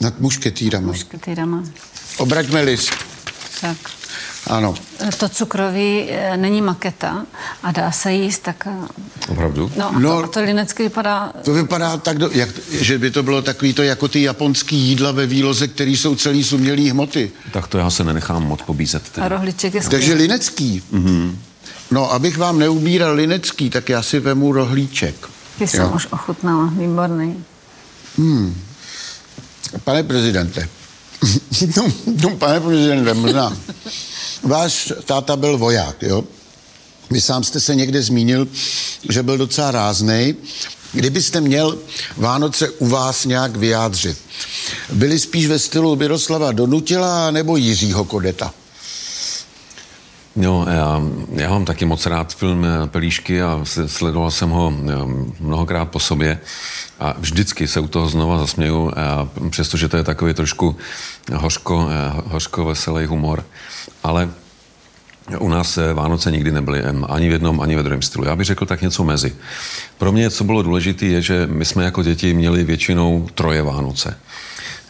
Nad 0.00 0.20
mušketýrama. 0.20 0.86
mušketýrama. 0.86 1.62
Obraťme 2.18 2.62
list. 2.62 2.90
Tak. 3.60 3.76
Ano. 4.46 4.74
To 5.18 5.28
cukroví 5.28 6.06
eh, 6.10 6.36
není 6.36 6.62
maketa 6.62 7.26
a 7.62 7.72
dá 7.72 7.92
se 7.92 8.12
jíst, 8.12 8.38
tak... 8.42 8.66
eh, 8.70 9.32
Opravdu? 9.32 9.72
No, 9.76 9.88
a, 9.96 9.98
No. 9.98 10.10
to, 10.18 10.24
a 10.24 10.28
to 10.28 10.40
linecky 10.40 10.82
vypadá... 10.82 11.32
To 11.44 11.52
vypadá 11.54 11.96
tak, 11.96 12.18
do, 12.18 12.30
jak, 12.32 12.48
že 12.70 12.98
by 12.98 13.10
to 13.10 13.22
bylo 13.22 13.42
takový 13.42 13.72
to 13.74 13.82
jako 13.82 14.08
ty 14.08 14.22
japonský 14.22 14.76
jídla 14.76 15.12
ve 15.12 15.26
výloze, 15.26 15.68
který 15.68 15.96
jsou 15.96 16.14
celý 16.14 16.44
z 16.44 16.52
umělý 16.52 16.90
hmoty. 16.90 17.30
Tak 17.52 17.66
to 17.66 17.78
já 17.78 17.90
se 17.90 18.04
nenechám 18.04 18.42
moc 18.42 18.62
pobízet. 18.62 19.02
A 19.06 19.08
Teda. 19.14 19.28
rohliček 19.28 19.74
je 19.74 19.80
Takže 19.80 19.96
skvělý. 19.96 20.22
linecký. 20.22 20.82
Mm-hmm. 20.92 21.36
No, 21.90 22.12
abych 22.12 22.38
vám 22.38 22.58
neubíral 22.58 23.14
linecký, 23.14 23.70
tak 23.70 23.88
já 23.88 24.02
si 24.02 24.20
vemu 24.20 24.52
rohlíček. 24.52 25.14
Ty 25.58 25.66
jsem 25.68 25.94
už 25.94 26.06
ochutnala, 26.10 26.64
výborný. 26.76 27.44
Pane 29.84 30.02
prezidente, 30.02 30.68
no, 31.76 31.92
no, 32.22 32.36
pane 32.36 32.60
prezidente, 32.60 33.14
možná, 33.14 33.56
váš 34.42 34.92
táta 35.04 35.36
byl 35.36 35.58
voják, 35.58 36.02
jo? 36.02 36.24
Vy 37.10 37.20
sám 37.20 37.44
jste 37.44 37.60
se 37.60 37.74
někde 37.74 38.02
zmínil, 38.02 38.48
že 39.08 39.22
byl 39.22 39.38
docela 39.38 39.70
ráznej. 39.70 40.34
Kdybyste 40.92 41.40
měl 41.40 41.78
Vánoce 42.16 42.70
u 42.70 42.86
vás 42.86 43.24
nějak 43.24 43.56
vyjádřit, 43.56 44.18
byli 44.92 45.18
spíš 45.18 45.46
ve 45.46 45.58
stylu 45.58 45.96
Miroslava 45.96 46.52
Donutila 46.52 47.30
nebo 47.30 47.56
Jiřího 47.56 48.04
Kodeta? 48.04 48.54
Jo, 50.36 50.66
já, 50.70 51.02
já 51.32 51.50
mám 51.50 51.64
taky 51.64 51.84
moc 51.84 52.06
rád 52.06 52.34
film 52.34 52.64
eh, 52.64 52.86
Pelíšky 52.86 53.42
a 53.42 53.60
sledoval 53.86 54.30
jsem 54.30 54.50
ho 54.50 54.72
eh, 54.72 54.92
mnohokrát 55.40 55.84
po 55.84 56.00
sobě 56.00 56.38
a 57.00 57.14
vždycky 57.18 57.68
se 57.68 57.80
u 57.80 57.88
toho 57.88 58.08
znova 58.08 58.38
zasměju, 58.38 58.92
a 58.96 59.28
přestože 59.50 59.88
to 59.88 59.96
je 59.96 60.04
takový 60.04 60.34
trošku 60.34 60.76
hořko, 61.34 61.88
eh, 61.90 62.22
hořko 62.26 62.64
veselý 62.64 63.06
humor, 63.06 63.44
ale 64.02 64.30
u 65.38 65.48
nás 65.48 65.78
eh, 65.78 65.92
Vánoce 65.92 66.30
nikdy 66.30 66.52
nebyly 66.52 66.82
ani 67.08 67.28
v 67.28 67.32
jednom, 67.32 67.60
ani 67.60 67.76
ve 67.76 67.82
druhém 67.82 68.02
stylu. 68.02 68.24
Já 68.24 68.36
bych 68.36 68.46
řekl 68.46 68.66
tak 68.66 68.82
něco 68.82 69.04
mezi. 69.04 69.36
Pro 69.98 70.12
mě, 70.12 70.30
co 70.30 70.44
bylo 70.44 70.62
důležité, 70.62 71.06
je, 71.06 71.22
že 71.22 71.46
my 71.46 71.64
jsme 71.64 71.84
jako 71.84 72.02
děti 72.02 72.34
měli 72.34 72.64
většinou 72.64 73.28
troje 73.34 73.62
Vánoce. 73.62 74.18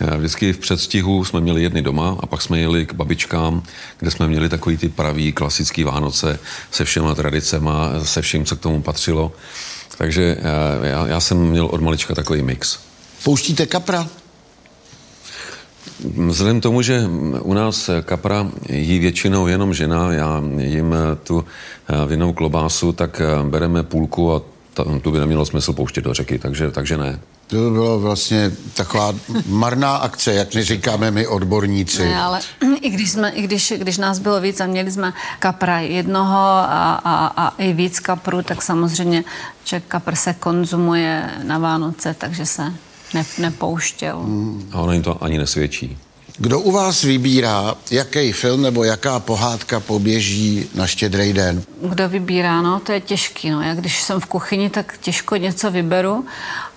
Eh, 0.03 0.17
Vždycky 0.17 0.53
v 0.53 0.59
předstihu 0.59 1.25
jsme 1.25 1.41
měli 1.41 1.63
jedny 1.63 1.83
doma 1.83 2.17
a 2.21 2.27
pak 2.27 2.43
jsme 2.43 2.61
jeli 2.61 2.87
k 2.87 2.95
babičkám, 2.95 3.63
kde 3.99 4.11
jsme 4.11 4.29
měli 4.29 4.49
takový 4.49 4.77
ty 4.77 4.89
pravý 4.89 5.33
klasický 5.33 5.85
Vánoce 5.85 6.39
se 6.71 6.85
všema 6.85 7.15
tradicema, 7.15 7.91
se 8.03 8.23
vším, 8.23 8.45
co 8.45 8.57
k 8.57 8.61
tomu 8.61 8.83
patřilo. 8.83 9.33
Takže 9.99 10.37
eh, 10.39 10.89
já, 10.89 11.07
já 11.07 11.21
jsem 11.21 11.39
měl 11.39 11.67
od 11.67 11.81
malička 11.81 12.15
takový 12.15 12.43
mix. 12.43 12.79
Pouštíte 13.25 13.67
kapra? 13.67 14.09
Vzhledem 16.29 16.61
k 16.61 16.63
tomu, 16.63 16.83
že 16.83 17.03
u 17.41 17.55
nás 17.55 17.91
kapra 18.03 18.51
jí 18.69 18.99
většinou 18.99 19.47
jenom 19.47 19.75
žena, 19.75 20.13
já 20.13 20.43
jim 20.59 20.95
tu 21.23 21.45
eh, 21.89 22.07
vinnou 22.07 22.33
klobásu, 22.33 22.93
tak 22.93 23.21
eh, 23.21 23.49
bereme 23.51 23.83
půlku 23.83 24.33
a 24.33 24.43
ta, 24.75 24.85
tu 25.03 25.11
by 25.11 25.19
nemělo 25.19 25.45
smysl 25.45 25.73
pouštět 25.73 26.05
do 26.05 26.15
řeky, 26.15 26.39
takže, 26.39 26.71
takže 26.71 26.97
ne. 26.97 27.21
To 27.47 27.71
bylo 27.71 28.01
vlastně 28.01 28.53
taková 28.75 29.15
marná 29.47 29.97
akce, 29.97 30.35
jak 30.35 30.55
my 30.55 30.65
říkáme 30.65 31.11
my 31.11 31.27
odborníci. 31.27 32.05
Ne, 32.05 32.23
ale 32.23 32.41
i 32.81 32.91
když, 32.91 33.11
jsme, 33.11 33.31
i 33.31 33.43
když, 33.43 33.73
když 33.77 33.99
nás 33.99 34.19
bylo 34.19 34.41
víc 34.41 34.61
a 34.61 34.67
měli 34.67 34.91
jsme 34.91 35.13
kapra 35.39 35.79
jednoho 35.79 36.39
a, 36.39 37.01
a, 37.05 37.27
a 37.27 37.55
i 37.59 37.73
víc 37.73 38.01
kaprů, 38.01 38.43
tak 38.43 38.63
samozřejmě, 38.63 39.25
že 39.65 39.81
kapr 39.81 40.15
se 40.15 40.35
konzumuje 40.35 41.31
na 41.43 41.59
Vánoce, 41.59 42.15
takže 42.19 42.47
se 42.47 42.73
ne, 43.15 43.25
nepouštěl. 43.39 44.27
A 44.73 44.79
ono 44.79 44.93
jim 44.93 45.03
to 45.03 45.25
ani 45.25 45.39
nesvědčí. 45.39 45.99
Kdo 46.39 46.61
u 46.61 46.73
vás 46.73 47.03
vybírá, 47.03 47.75
jaký 47.91 48.33
film 48.33 48.63
nebo 48.63 48.85
jaká 48.85 49.21
pohádka 49.21 49.81
poběží 49.81 50.69
na 50.75 50.87
štědrý 50.87 51.33
den? 51.33 51.63
Kdo 51.83 52.09
vybírá, 52.09 52.63
no, 52.63 52.81
to 52.81 52.93
je 52.93 53.01
těžký. 53.01 53.51
No. 53.51 53.63
Já 53.63 53.75
když 53.75 54.03
jsem 54.03 54.21
v 54.21 54.27
kuchyni, 54.27 54.71
tak 54.71 54.99
těžko 55.01 55.37
něco 55.37 55.71
vyberu, 55.71 56.25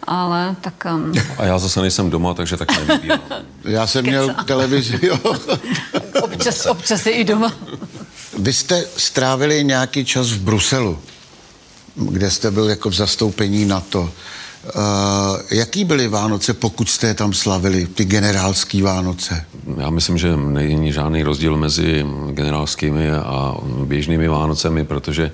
ale 0.04 0.56
tak... 0.62 0.86
Um... 0.96 1.14
A 1.38 1.46
já 1.46 1.60
zase 1.60 1.82
nejsem 1.82 2.10
doma, 2.10 2.34
takže 2.34 2.58
tak 2.58 2.88
nevybírám. 2.88 3.20
Já 3.64 3.88
jsem 3.88 4.06
měl 4.06 4.36
televizi, 4.46 5.00
jo. 5.02 5.20
občas, 6.22 6.66
občas 6.66 7.06
je 7.06 7.12
i 7.12 7.24
doma. 7.24 7.54
Vy 8.40 8.54
jste 8.54 8.86
strávili 8.98 9.64
nějaký 9.64 10.06
čas 10.06 10.32
v 10.32 10.40
Bruselu, 10.40 11.00
kde 11.96 12.32
jste 12.32 12.52
byl 12.52 12.70
jako 12.70 12.90
v 12.90 12.94
zastoupení 12.94 13.66
NATO. 13.66 14.12
Uh, 14.66 15.42
jaký 15.52 15.86
byly 15.86 16.08
Vánoce, 16.08 16.54
pokud 16.54 16.90
jste 16.90 17.08
je 17.08 17.14
tam 17.14 17.34
slavili, 17.34 17.86
ty 17.86 18.06
generálský 18.06 18.82
Vánoce? 18.82 19.46
Já 19.78 19.90
myslím, 19.90 20.18
že 20.18 20.38
není 20.38 20.92
žádný 20.92 21.24
rozdíl 21.24 21.58
mezi 21.58 22.06
generálskými 22.32 23.12
a 23.12 23.56
běžnými 23.86 24.28
Vánocemi, 24.28 24.86
protože 24.86 25.32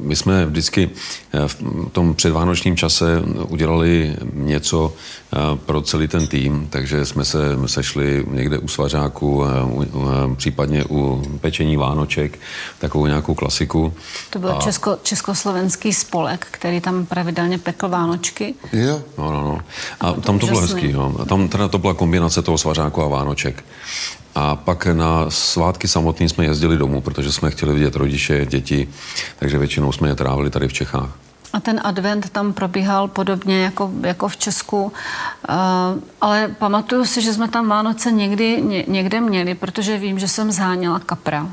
my 0.00 0.16
jsme 0.16 0.46
vždycky 0.46 0.90
eh, 1.32 1.48
v 1.48 1.56
tom 1.92 2.14
předvánočním 2.14 2.76
čase 2.76 3.22
udělali 3.48 4.16
něco 4.32 4.92
eh, 4.92 5.36
pro 5.66 5.82
celý 5.82 6.08
ten 6.08 6.26
tým, 6.26 6.66
takže 6.70 7.06
jsme 7.06 7.24
se 7.24 7.38
sešli 7.66 8.24
někde 8.30 8.58
u 8.58 8.68
svařáku, 8.68 9.44
eh, 9.44 10.34
případně 10.36 10.84
u 10.90 11.22
pečení 11.40 11.76
Vánoček, 11.76 12.38
takovou 12.78 13.06
nějakou 13.06 13.34
klasiku. 13.34 13.92
To 14.30 14.38
byl 14.38 14.50
a... 14.50 14.60
česko, 14.60 14.96
československý 15.02 15.92
spolek, 15.92 16.46
který 16.50 16.80
tam 16.80 17.06
pravidelně 17.06 17.58
pekl 17.58 17.88
Vánočky. 17.88 18.54
Jo. 18.72 19.00
No, 19.18 19.32
no, 19.32 19.42
no. 19.42 19.60
A, 20.00 20.08
a 20.08 20.12
tam 20.12 20.38
to 20.38 20.46
bylo 20.46 20.60
hezký, 20.60 20.90
jo. 20.90 21.14
A 21.22 21.24
tam 21.24 21.48
teda 21.48 21.68
to 21.68 21.78
byla 21.78 21.94
kombinace 21.94 22.42
toho 22.42 22.58
svařáku 22.58 23.02
a 23.02 23.08
Vánoček. 23.08 23.64
A 24.38 24.56
pak 24.56 24.86
na 24.86 25.30
svátky 25.30 25.88
samotný 25.88 26.28
jsme 26.28 26.44
jezdili 26.44 26.76
domů, 26.76 27.00
protože 27.00 27.32
jsme 27.32 27.50
chtěli 27.50 27.74
vidět 27.74 27.96
rodiče, 27.96 28.46
děti, 28.46 28.88
takže 29.38 29.58
většinou 29.58 29.92
jsme 29.92 30.08
je 30.08 30.14
trávili 30.14 30.50
tady 30.50 30.68
v 30.68 30.72
Čechách. 30.72 31.10
A 31.52 31.60
ten 31.60 31.80
advent 31.84 32.30
tam 32.30 32.52
probíhal 32.52 33.08
podobně 33.08 33.62
jako, 33.62 33.90
jako 34.02 34.28
v 34.28 34.36
Česku, 34.36 34.82
uh, 34.84 34.92
ale 36.20 36.48
pamatuju 36.58 37.04
si, 37.04 37.22
že 37.22 37.32
jsme 37.32 37.48
tam 37.48 37.68
Vánoce 37.68 38.12
někdy, 38.12 38.62
ně, 38.62 38.84
někde 38.88 39.20
měli, 39.20 39.54
protože 39.54 39.98
vím, 39.98 40.18
že 40.18 40.28
jsem 40.28 40.52
zháněla 40.52 40.98
kapra 40.98 41.48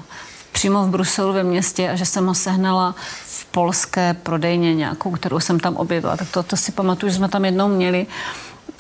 přímo 0.54 0.84
v 0.84 0.90
Bruselu 0.90 1.34
ve 1.34 1.44
městě 1.44 1.90
a 1.90 1.96
že 1.96 2.06
jsem 2.06 2.26
ho 2.28 2.34
sehnala 2.34 2.96
v 3.26 3.46
polské 3.46 4.14
prodejně 4.14 4.76
nějakou, 4.76 5.12
kterou 5.12 5.40
jsem 5.40 5.60
tam 5.60 5.76
objevila. 5.76 6.18
Tak 6.18 6.32
to, 6.32 6.44
to 6.44 6.58
si 6.58 6.72
pamatuju, 6.72 7.10
že 7.10 7.16
jsme 7.16 7.30
tam 7.30 7.46
jednou 7.46 7.68
měli. 7.68 8.08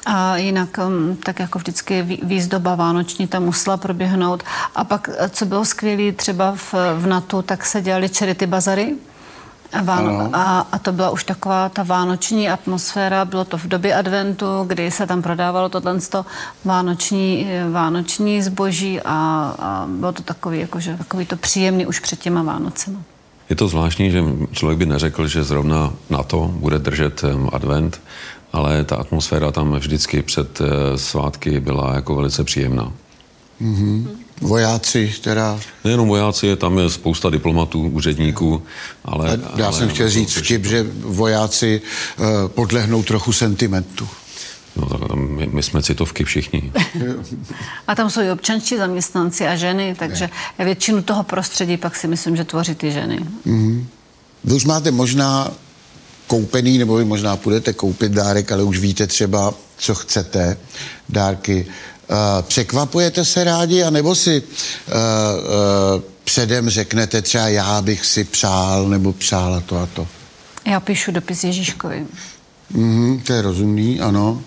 A 0.05 0.37
jinak, 0.37 0.79
um, 0.87 1.15
tak 1.15 1.39
jako 1.39 1.59
vždycky 1.59 2.19
výzdoba 2.23 2.75
vánoční 2.75 3.27
tam 3.27 3.43
musela 3.43 3.77
proběhnout. 3.77 4.43
A 4.75 4.83
pak, 4.83 5.09
eh, 5.17 5.29
co 5.29 5.45
bylo 5.45 5.65
skvělé 5.65 6.11
třeba 6.11 6.55
v, 6.55 6.73
v 6.97 7.07
NATO, 7.07 7.41
tak 7.41 7.65
se 7.65 7.81
dělali 7.81 8.09
charity 8.09 8.47
bazary. 8.47 8.95
Váno- 9.83 10.29
a, 10.33 10.67
a 10.71 10.79
to 10.79 10.91
byla 10.91 11.09
už 11.09 11.23
taková 11.23 11.69
ta 11.69 11.83
vánoční 11.83 12.49
atmosféra, 12.49 13.25
bylo 13.25 13.45
to 13.45 13.57
v 13.57 13.65
době 13.65 13.95
adventu, 13.95 14.45
kdy 14.67 14.91
se 14.91 15.07
tam 15.07 15.21
prodávalo 15.21 15.69
tohle 15.69 15.99
vánoční, 16.65 17.47
eh, 17.49 17.69
vánoční 17.69 18.41
zboží 18.41 19.01
a, 19.01 19.09
a 19.59 19.85
bylo 19.87 20.11
to 20.11 20.23
takový, 20.23 20.59
jakože, 20.59 20.97
takový 20.97 21.25
to 21.25 21.37
příjemný 21.37 21.85
už 21.85 21.99
před 21.99 22.19
těma 22.19 22.43
Vánocema. 22.43 22.99
Je 23.49 23.55
to 23.55 23.67
zvláštní, 23.67 24.11
že 24.11 24.23
člověk 24.51 24.79
by 24.79 24.85
neřekl, 24.85 25.27
že 25.27 25.43
zrovna 25.43 25.93
na 26.09 26.23
to 26.23 26.51
bude 26.53 26.79
držet 26.79 27.21
advent, 27.51 28.01
ale 28.53 28.83
ta 28.83 28.95
atmosféra 28.95 29.51
tam 29.51 29.75
vždycky 29.75 30.21
před 30.21 30.61
eh, 30.61 30.97
svátky 30.97 31.59
byla 31.59 31.95
jako 31.95 32.15
velice 32.15 32.43
příjemná. 32.43 32.91
Mm-hmm. 33.61 34.07
Vojáci 34.41 35.13
teda... 35.21 35.59
Nejenom 35.83 36.07
vojáci, 36.07 36.55
tam 36.55 36.77
je 36.77 36.89
spousta 36.89 37.29
diplomatů, 37.29 37.87
úředníků, 37.87 38.63
ale... 39.05 39.39
Já 39.55 39.65
ale, 39.65 39.77
jsem 39.77 39.89
chtěl 39.89 40.09
říct 40.09 40.33
vtip, 40.33 40.65
že 40.65 40.85
vojáci 40.99 41.81
uh, 42.19 42.25
podlehnou 42.47 43.03
trochu 43.03 43.33
sentimentu. 43.33 44.07
No 44.75 44.85
tak 44.85 45.07
tam 45.07 45.27
my, 45.27 45.47
my 45.51 45.63
jsme 45.63 45.83
citovky 45.83 46.23
všichni. 46.23 46.71
a 47.87 47.95
tam 47.95 48.09
jsou 48.09 48.21
i 48.21 48.31
občanští 48.31 48.77
zaměstnanci 48.77 49.47
a 49.47 49.55
ženy, 49.55 49.95
takže 49.99 50.29
já 50.57 50.65
většinu 50.65 51.01
toho 51.01 51.23
prostředí 51.23 51.77
pak 51.77 51.95
si 51.95 52.07
myslím, 52.07 52.35
že 52.35 52.43
tvoří 52.43 52.75
ty 52.75 52.91
ženy. 52.91 53.19
Mm-hmm. 53.45 53.85
Vy 54.43 54.53
už 54.53 54.65
máte 54.65 54.91
možná 54.91 55.51
koupený, 56.33 56.77
nebo 56.77 56.95
vy 56.95 57.05
možná 57.05 57.37
půjdete 57.37 57.73
koupit 57.73 58.11
dárek, 58.11 58.51
ale 58.51 58.63
už 58.63 58.79
víte 58.79 59.07
třeba, 59.07 59.53
co 59.77 59.95
chcete, 59.95 60.57
dárky. 61.09 61.65
Uh, 62.09 62.17
překvapujete 62.41 63.25
se 63.25 63.43
rádi, 63.43 63.83
anebo 63.83 64.15
si 64.15 64.41
uh, 64.41 64.93
uh, 64.93 66.01
předem 66.23 66.69
řeknete 66.69 67.21
třeba 67.21 67.47
já 67.47 67.81
bych 67.81 68.05
si 68.05 68.23
přál, 68.23 68.89
nebo 68.89 69.13
přála 69.13 69.59
to 69.59 69.77
a 69.77 69.85
to? 69.85 70.07
Já 70.65 70.79
píšu 70.79 71.11
dopis 71.11 71.43
Ježíškovi. 71.43 72.05
Mm, 72.69 73.21
to 73.21 73.33
je 73.33 73.41
rozumný, 73.41 73.99
ano. 73.99 74.41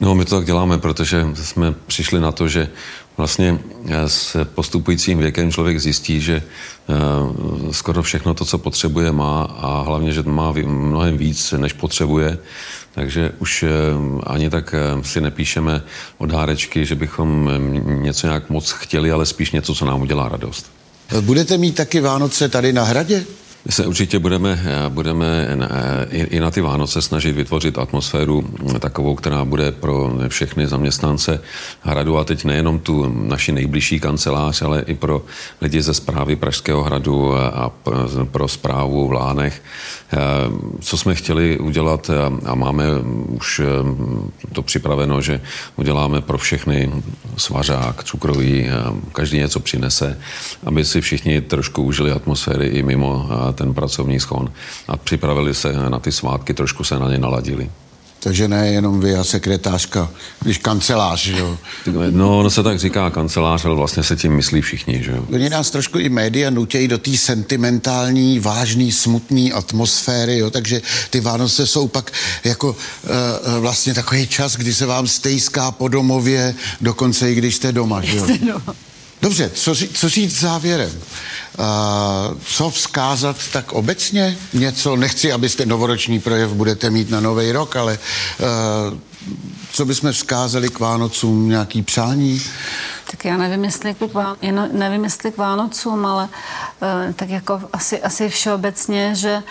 No, 0.00 0.14
my 0.14 0.24
to 0.24 0.36
tak 0.36 0.46
děláme, 0.46 0.78
protože 0.78 1.26
jsme 1.34 1.72
přišli 1.86 2.20
na 2.20 2.32
to, 2.32 2.48
že 2.48 2.68
vlastně 3.20 3.58
s 4.06 4.44
postupujícím 4.44 5.18
věkem 5.18 5.52
člověk 5.52 5.80
zjistí, 5.80 6.20
že 6.20 6.42
skoro 7.70 8.02
všechno 8.02 8.34
to, 8.34 8.44
co 8.44 8.58
potřebuje, 8.58 9.12
má 9.12 9.42
a 9.42 9.82
hlavně, 9.82 10.12
že 10.12 10.22
má 10.22 10.52
mnohem 10.64 11.18
víc, 11.18 11.54
než 11.56 11.72
potřebuje. 11.72 12.38
Takže 12.94 13.32
už 13.38 13.64
ani 14.26 14.50
tak 14.50 14.74
si 15.02 15.20
nepíšeme 15.20 15.82
o 16.18 16.26
dárečky, 16.26 16.86
že 16.86 16.94
bychom 16.94 17.50
něco 18.02 18.26
nějak 18.26 18.50
moc 18.50 18.70
chtěli, 18.70 19.12
ale 19.12 19.26
spíš 19.26 19.50
něco, 19.50 19.74
co 19.74 19.84
nám 19.84 20.02
udělá 20.02 20.28
radost. 20.28 20.72
Budete 21.20 21.58
mít 21.58 21.74
taky 21.74 22.00
Vánoce 22.00 22.48
tady 22.48 22.72
na 22.72 22.84
hradě? 22.84 23.24
My 23.66 23.72
se 23.72 23.86
určitě 23.86 24.18
budeme, 24.18 24.62
budeme 24.88 25.58
i 26.10 26.40
na 26.40 26.50
ty 26.50 26.60
Vánoce 26.60 27.02
snažit 27.02 27.32
vytvořit 27.32 27.78
atmosféru 27.78 28.50
takovou, 28.78 29.14
která 29.14 29.44
bude 29.44 29.72
pro 29.72 30.12
všechny 30.28 30.66
zaměstnance 30.66 31.40
hradu 31.82 32.18
a 32.18 32.24
teď 32.24 32.44
nejenom 32.44 32.78
tu 32.78 33.12
naši 33.28 33.52
nejbližší 33.52 34.00
kancelář, 34.00 34.62
ale 34.62 34.82
i 34.82 34.94
pro 34.94 35.22
lidi 35.60 35.82
ze 35.82 35.94
zprávy 35.94 36.36
Pražského 36.36 36.82
hradu 36.82 37.36
a 37.36 37.72
pro 38.30 38.48
zprávu 38.48 39.08
v 39.08 39.12
Lánech. 39.12 39.62
Co 40.80 40.96
jsme 40.96 41.14
chtěli 41.14 41.58
udělat 41.58 42.10
a 42.46 42.54
máme 42.54 42.84
už 43.28 43.60
to 44.52 44.62
připraveno, 44.62 45.20
že 45.20 45.40
uděláme 45.76 46.20
pro 46.20 46.38
všechny 46.38 46.92
svařák, 47.36 48.04
cukroví, 48.04 48.66
každý 49.12 49.38
něco 49.38 49.60
přinese, 49.60 50.18
aby 50.64 50.84
si 50.84 51.00
všichni 51.00 51.40
trošku 51.40 51.82
užili 51.82 52.12
atmosféry 52.12 52.66
i 52.66 52.82
mimo 52.82 53.28
ten 53.52 53.74
pracovní 53.74 54.20
schon 54.20 54.52
a 54.88 54.96
připravili 54.96 55.54
se 55.54 55.72
na 55.72 55.98
ty 55.98 56.12
svátky, 56.12 56.54
trošku 56.54 56.84
se 56.84 56.98
na 56.98 57.10
ně 57.10 57.18
naladili. 57.18 57.70
Takže 58.22 58.48
ne 58.48 58.68
jenom 58.68 59.00
vy 59.00 59.16
a 59.16 59.24
sekretářka, 59.24 60.10
když 60.40 60.58
kancelář, 60.58 61.20
že 61.20 61.38
jo? 61.38 61.58
No, 62.10 62.38
ono 62.38 62.50
se 62.50 62.62
tak 62.62 62.78
říká 62.78 63.10
kancelář, 63.10 63.64
ale 63.64 63.74
vlastně 63.74 64.02
se 64.02 64.16
tím 64.16 64.36
myslí 64.36 64.60
všichni, 64.60 65.02
že 65.02 65.10
jo? 65.10 65.24
Oni 65.32 65.50
nás 65.50 65.70
trošku 65.70 65.98
i 65.98 66.08
média 66.08 66.50
nutějí 66.50 66.88
do 66.88 66.98
té 66.98 67.16
sentimentální, 67.16 68.38
vážný, 68.38 68.92
smutný 68.92 69.52
atmosféry, 69.52 70.38
jo? 70.38 70.50
Takže 70.50 70.82
ty 71.10 71.20
Vánoce 71.20 71.66
jsou 71.66 71.88
pak 71.88 72.12
jako 72.44 72.70
uh, 72.70 72.76
vlastně 73.60 73.94
takový 73.94 74.26
čas, 74.26 74.56
kdy 74.56 74.74
se 74.74 74.86
vám 74.86 75.06
stejská 75.06 75.70
po 75.70 75.88
domově, 75.88 76.54
dokonce 76.80 77.32
i 77.32 77.34
když 77.34 77.56
jste 77.56 77.72
doma, 77.72 78.02
že 78.02 78.16
jo? 78.16 78.26
Dobře, 79.22 79.50
co, 79.50 79.74
co 79.94 80.08
říct 80.08 80.40
závěrem? 80.40 80.90
Uh, 81.58 82.38
co 82.44 82.70
vzkázat 82.70 83.36
tak 83.52 83.72
obecně? 83.72 84.38
Něco, 84.52 84.96
nechci, 84.96 85.32
abyste 85.32 85.66
novoroční 85.66 86.20
projev 86.20 86.50
budete 86.50 86.90
mít 86.90 87.10
na 87.10 87.20
nový 87.20 87.52
rok, 87.52 87.76
ale 87.76 87.98
uh, 88.38 88.98
co 89.72 89.84
bychom 89.84 90.12
vzkázali 90.12 90.68
k 90.68 90.78
Vánocům, 90.78 91.48
nějaký 91.48 91.82
přání? 91.82 92.42
Tak 93.10 93.24
já 93.24 93.36
nevím, 93.36 93.64
jestli 93.64 93.94
k, 93.94 94.12
Vá... 94.12 94.36
nevím, 94.72 95.04
jestli 95.04 95.32
k 95.32 95.36
Vánocům, 95.36 96.06
ale 96.06 96.24
uh, 96.24 97.12
tak 97.12 97.28
jako 97.28 97.60
asi, 97.72 98.02
asi 98.02 98.28
všeobecně, 98.28 99.14
že 99.14 99.36
uh, 99.36 99.42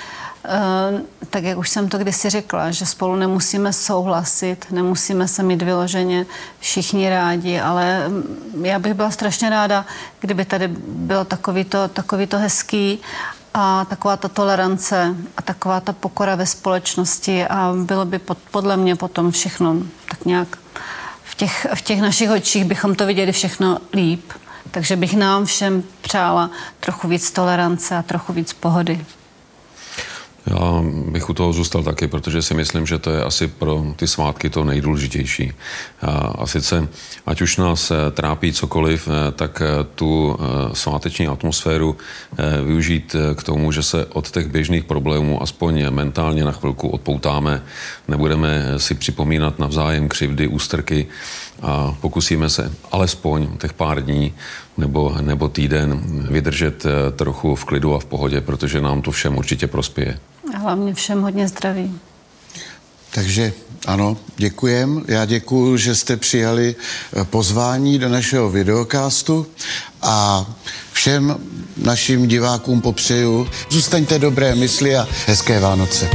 tak 1.30 1.44
jak 1.44 1.58
už 1.58 1.70
jsem 1.70 1.90
to 1.90 1.98
kdysi 1.98 2.30
řekla, 2.30 2.72
že 2.72 2.86
spolu 2.86 3.16
nemusíme 3.16 3.74
souhlasit, 3.74 4.66
nemusíme 4.72 5.28
se 5.28 5.44
mít 5.44 5.62
vyloženě 5.62 6.26
všichni 6.60 7.10
rádi, 7.10 7.60
ale 7.60 8.04
já 8.62 8.80
bych 8.80 8.94
byla 8.94 9.12
strašně 9.12 9.50
ráda, 9.50 9.86
kdyby 10.20 10.46
tady 10.46 10.68
bylo 10.88 11.26
takový 11.26 11.64
to, 11.64 11.88
takový 11.88 12.28
to 12.28 12.38
hezký 12.38 13.00
a 13.54 13.86
taková 13.86 14.18
ta 14.18 14.28
tolerance 14.28 15.16
a 15.38 15.42
taková 15.42 15.80
ta 15.80 15.94
pokora 15.94 16.36
ve 16.36 16.46
společnosti 16.46 17.46
a 17.48 17.74
bylo 17.84 18.06
by 18.06 18.20
pod, 18.20 18.38
podle 18.52 18.78
mě 18.78 18.96
potom 18.96 19.32
všechno 19.32 19.76
tak 20.10 20.26
nějak 20.26 20.48
v 21.24 21.36
těch, 21.36 21.68
v 21.74 21.82
těch 21.82 22.02
našich 22.02 22.32
očích 22.32 22.66
bychom 22.66 22.96
to 22.96 23.06
viděli 23.06 23.32
všechno 23.32 23.78
líp. 23.94 24.32
Takže 24.72 24.96
bych 24.96 25.18
nám 25.18 25.46
všem 25.46 25.84
přála 26.02 26.50
trochu 26.80 27.08
víc 27.08 27.32
tolerance 27.32 27.98
a 27.98 28.02
trochu 28.02 28.34
víc 28.34 28.54
pohody. 28.54 29.06
Já 30.48 30.84
bych 31.12 31.30
u 31.30 31.34
toho 31.34 31.54
zůstal 31.54 31.84
taky, 31.84 32.08
protože 32.08 32.42
si 32.42 32.54
myslím, 32.54 32.86
že 32.86 33.00
to 33.00 33.12
je 33.12 33.24
asi 33.24 33.48
pro 33.48 33.86
ty 33.96 34.08
svátky 34.08 34.50
to 34.50 34.64
nejdůležitější. 34.64 35.54
A 36.36 36.48
sice, 36.48 36.88
ať 37.26 37.42
už 37.42 37.58
nás 37.58 37.92
eh, 37.92 38.12
trápí 38.12 38.54
cokoliv, 38.54 39.08
eh, 39.08 39.32
tak 39.32 39.62
eh, 39.62 39.84
tu 39.96 40.38
sváteční 40.74 41.28
atmosféru 41.28 41.98
využít 42.66 43.16
k 43.36 43.44
tomu, 43.44 43.72
že 43.72 43.84
se 43.84 44.06
od 44.06 44.32
těch 44.32 44.48
běžných 44.48 44.84
problémů 44.84 45.44
aspoň 45.44 45.86
mentálně 45.90 46.44
na 46.44 46.52
chvilku 46.52 46.90
odpoutáme, 46.90 47.64
nebudeme 48.08 48.64
si 48.78 48.96
připomínat 48.96 49.60
navzájem 49.60 50.10
křivdy, 50.10 50.48
ústrky 50.48 51.08
a 51.62 51.96
pokusíme 52.02 52.50
se 52.50 52.72
alespoň 52.92 53.58
těch 53.58 53.74
pár 53.74 54.04
dní 54.04 54.34
nebo, 54.80 55.16
nebo 55.22 55.50
týden 55.50 56.02
vydržet 56.32 56.86
trochu 57.16 57.56
v 57.56 57.66
klidu 57.66 57.96
a 57.96 58.00
v 58.00 58.06
pohodě, 58.06 58.42
protože 58.42 58.82
nám 58.82 59.02
to 59.02 59.12
všem 59.12 59.38
určitě 59.38 59.68
prospěje. 59.68 60.20
A 60.56 60.58
hlavně 60.58 60.94
všem 60.94 61.22
hodně 61.22 61.48
zdraví. 61.48 62.00
Takže 63.12 63.54
ano, 63.88 64.18
děkujem. 64.38 65.04
Já 65.08 65.26
děkuji, 65.26 65.78
že 65.78 65.96
jste 65.96 66.18
přijali 66.18 66.76
eh, 66.76 67.24
pozvání 67.24 68.00
do 68.00 68.10
našeho 68.10 68.50
videokástu 68.50 69.48
a 70.02 70.46
všem 70.92 71.36
našim 71.78 72.28
divákům 72.28 72.82
popřeju, 72.82 73.48
zůstaňte 73.70 74.20
dobré 74.20 74.56
mysli 74.56 74.96
a 74.96 75.08
hezké 75.28 75.60
Vánoce. 75.60 76.10